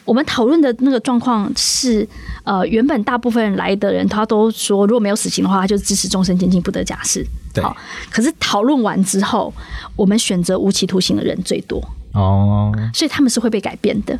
[0.03, 2.05] 我们讨论的那个状况是，
[2.43, 7.25] 呃，原本大部分人来的人，他都说，如果没有死刑的话，他就支持终身监禁不得假释。
[7.53, 7.63] 对。
[7.63, 7.73] 好，
[8.11, 9.53] 可是讨论完之后，
[9.95, 11.81] 我们选择无期徒刑的人最多。
[12.11, 12.69] 哦。
[12.93, 14.19] 所以他们是会被改变的。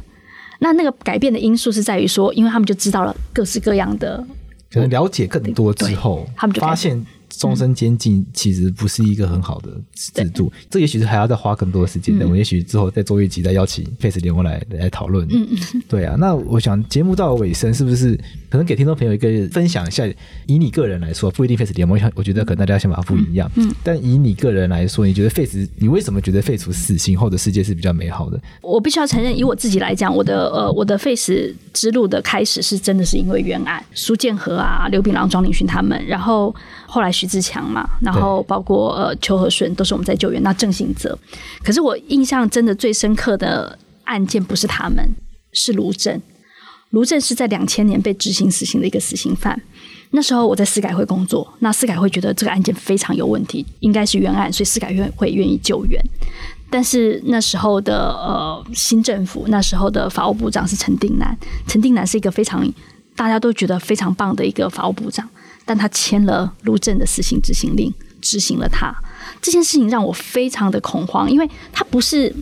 [0.64, 4.26] 那那个改变的因素是在于说，因为他们就知道了各式各样的，
[4.72, 7.06] 可能了解更多之后，他们就发现。
[7.44, 12.24] 终身监禁其实不是一个很好的制度，嗯、这也许是还要再花更多的时间的。
[12.26, 15.28] 我们也许之后再做一集，再邀请 Face 联盟来来讨论。
[15.30, 16.16] 嗯嗯，对啊。
[16.18, 18.16] 那我想节目到了尾声，是不是
[18.50, 20.08] 可能给听众朋友一个分享一下？
[20.46, 23.52] 以你个人来说，不一定 Face 联盟，我觉得可能大家想法不一样。
[23.56, 23.70] 嗯。
[23.84, 28.40] 但以你个人来说，你觉得 Face，你为什么觉得废除死刑后的世界是比较美好的？
[28.62, 36.54] 我必须要承认，以我自己来讲，我的呃，我的 Face 之路的开始是真的是因为冤案，苏建和啊、刘炳郎、庄林勋他们，然后。
[36.94, 40.44] 后来徐志强嘛，然后包括呃邱和顺都是我们在救援。
[40.44, 41.18] 那郑性泽，
[41.64, 45.04] 可是我印象真的最深刻的案件不是他们，
[45.54, 46.22] 是卢正。
[46.92, 49.60] 卢正是在两千年被执行死刑的一个死刑犯。
[50.12, 56.00] 那时候我在司改会工作，那司改会觉得这个案件非常有问题，应该是冤案，所以司改院会愿意救援。
[56.70, 61.36] 但是那时候的呃新政府，那时候的法务部长是陈定南，
[61.68, 62.64] 陈定南是一个非常
[63.16, 65.28] 大家都觉得非常棒的一个法务部长。
[65.66, 68.94] 但他签了卢正的死刑执行令，执行了他
[69.42, 72.34] 这件事情，让我非常的恐慌，因为他不是，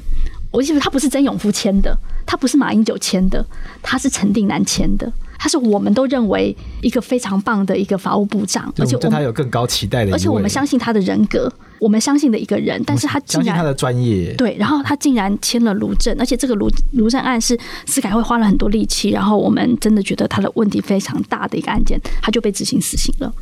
[0.52, 3.46] 我记得他不是曾永夫签的，他不是马英九签的，
[3.82, 5.12] 他是陈定南签的。
[5.44, 11.52] 他是我们都认为一个非常棒的一个法务部长，而且对他有更高期待的，而且我们相信他的人格，
[11.82, 17.58] 我们相信的一个人，但是他竟然相信他的专业，对，然后他竟然签了卢正，而且这个卢卢正案是
[17.88, 23.34] 司改会花了很多力气，然后我们真的觉得他的问题非常大的一个案件，他就被执行死刑了。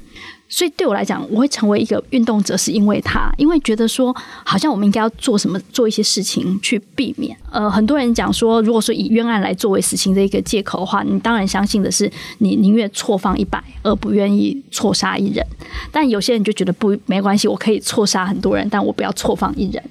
[0.49, 7.37] 所以对我来讲，我会成为一个运动者，是因为他，因为觉得说，好像我们应该要做什么，做一些事情去避免。
[7.51, 15.45] 呃，很多人讲说，如果说以冤案来作为死刑的一个借口的话，你当然相信的是，你宁愿错放一百，而不愿意错杀一人。
[15.91, 19.83] 但有些人就觉得不，没关系，我可以错杀很多人，但我不要错放一人。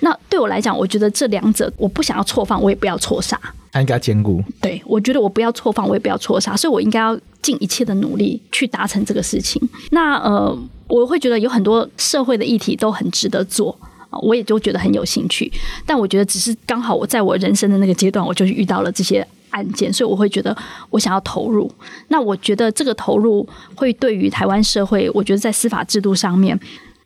[0.00, 3.38] 那对我来讲，我觉得这两者，我不想要错放，我也不要错杀。
[3.80, 4.42] 应该兼顾。
[4.60, 9.60] 对，我觉得我不要错放，我也不要错杀，所以我应该要尽一切的努力去达成这个事情。
[9.90, 10.58] 那呃，
[10.88, 13.76] 我会觉得有很多社会的议题都很值得做，
[14.22, 15.50] 我也就觉得很有兴趣。
[15.84, 20.56] 但我觉得只是刚好我在我人生的那个阶段，我就遇到了这些案件，所以我会觉得
[20.90, 21.70] 我想要投入。
[22.08, 26.58] 那我觉得这个投入会对于台湾社会，我觉得在司法制度上面，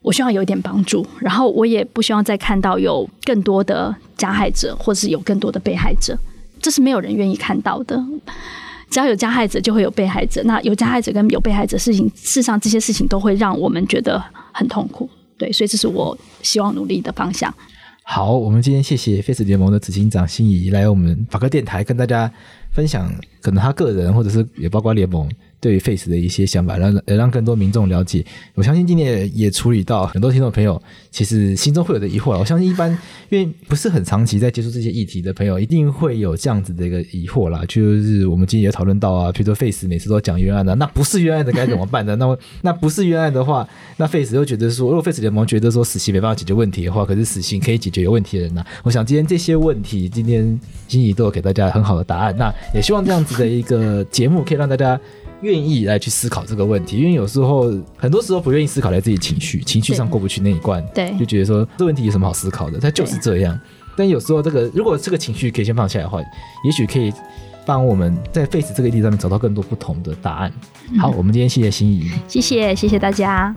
[0.03, 1.07] 我希望有一点帮助。
[1.18, 6.16] 然后我也不希望再看到有更多的加害者，或是有更多的被害者。
[6.61, 8.03] 这是没有人愿意看到的。
[8.91, 10.43] 只要有加害者，就会有被害者。
[10.45, 14.21] 那有加害者跟有被害者事情，事实上这些事情都会让我们觉得
[14.53, 15.09] 很痛苦。
[15.39, 17.55] 对，所以这是我希望努力的方向。
[18.03, 22.29] 好，我们今天谢谢 Face 联盟的执行长心怡来我们法科电台跟大家
[22.73, 23.09] 分享，
[23.41, 25.31] 可能他个人或者是也包括联盟。
[25.61, 28.25] 对 Face 的一些想法，让让更多民众了解。
[28.55, 30.81] 我相信今天也处理到很多听众朋友，
[31.11, 32.39] 其实心中会有的疑惑。
[32.39, 32.91] 我相信一般
[33.29, 37.63] 因为不是很长期在接触这些议题的朋友，一定会有这样子的一个疑惑啦。
[37.69, 42.17] 就是我们今天也讨论到啊，比如说 Face 每次都讲冤案的，那不是冤案的该怎么办呢？
[42.21, 48.65] 那那不是冤案的话，那 Face 又觉得说，如果 Face 联盟觉得说死刑没办法解决问题的话，可是死刑可以解决有问题的人呢？
[48.83, 50.59] 我想今天这些问题，今天
[50.89, 52.35] 心怡都有给大家很好的答案。
[52.39, 54.99] 那也希望这样子的一个节目可以让大家。
[55.43, 63.59] 愿意来去思考这个问题，因为有时候很多时候不愿意思考来自己情绪，情绪上过不去那一关，对，就觉得说这问题有什么好思考的，它就是这样。
[63.97, 66.20] 但有时候这个如果这个情绪可以先放下来的话，
[66.64, 67.12] 也许可以
[67.66, 70.53] 帮我们在 Face 这个议题上面找到更多不同的答案。
[70.99, 73.55] 好，嗯、我们今天谢谢心怡，谢谢谢谢大家。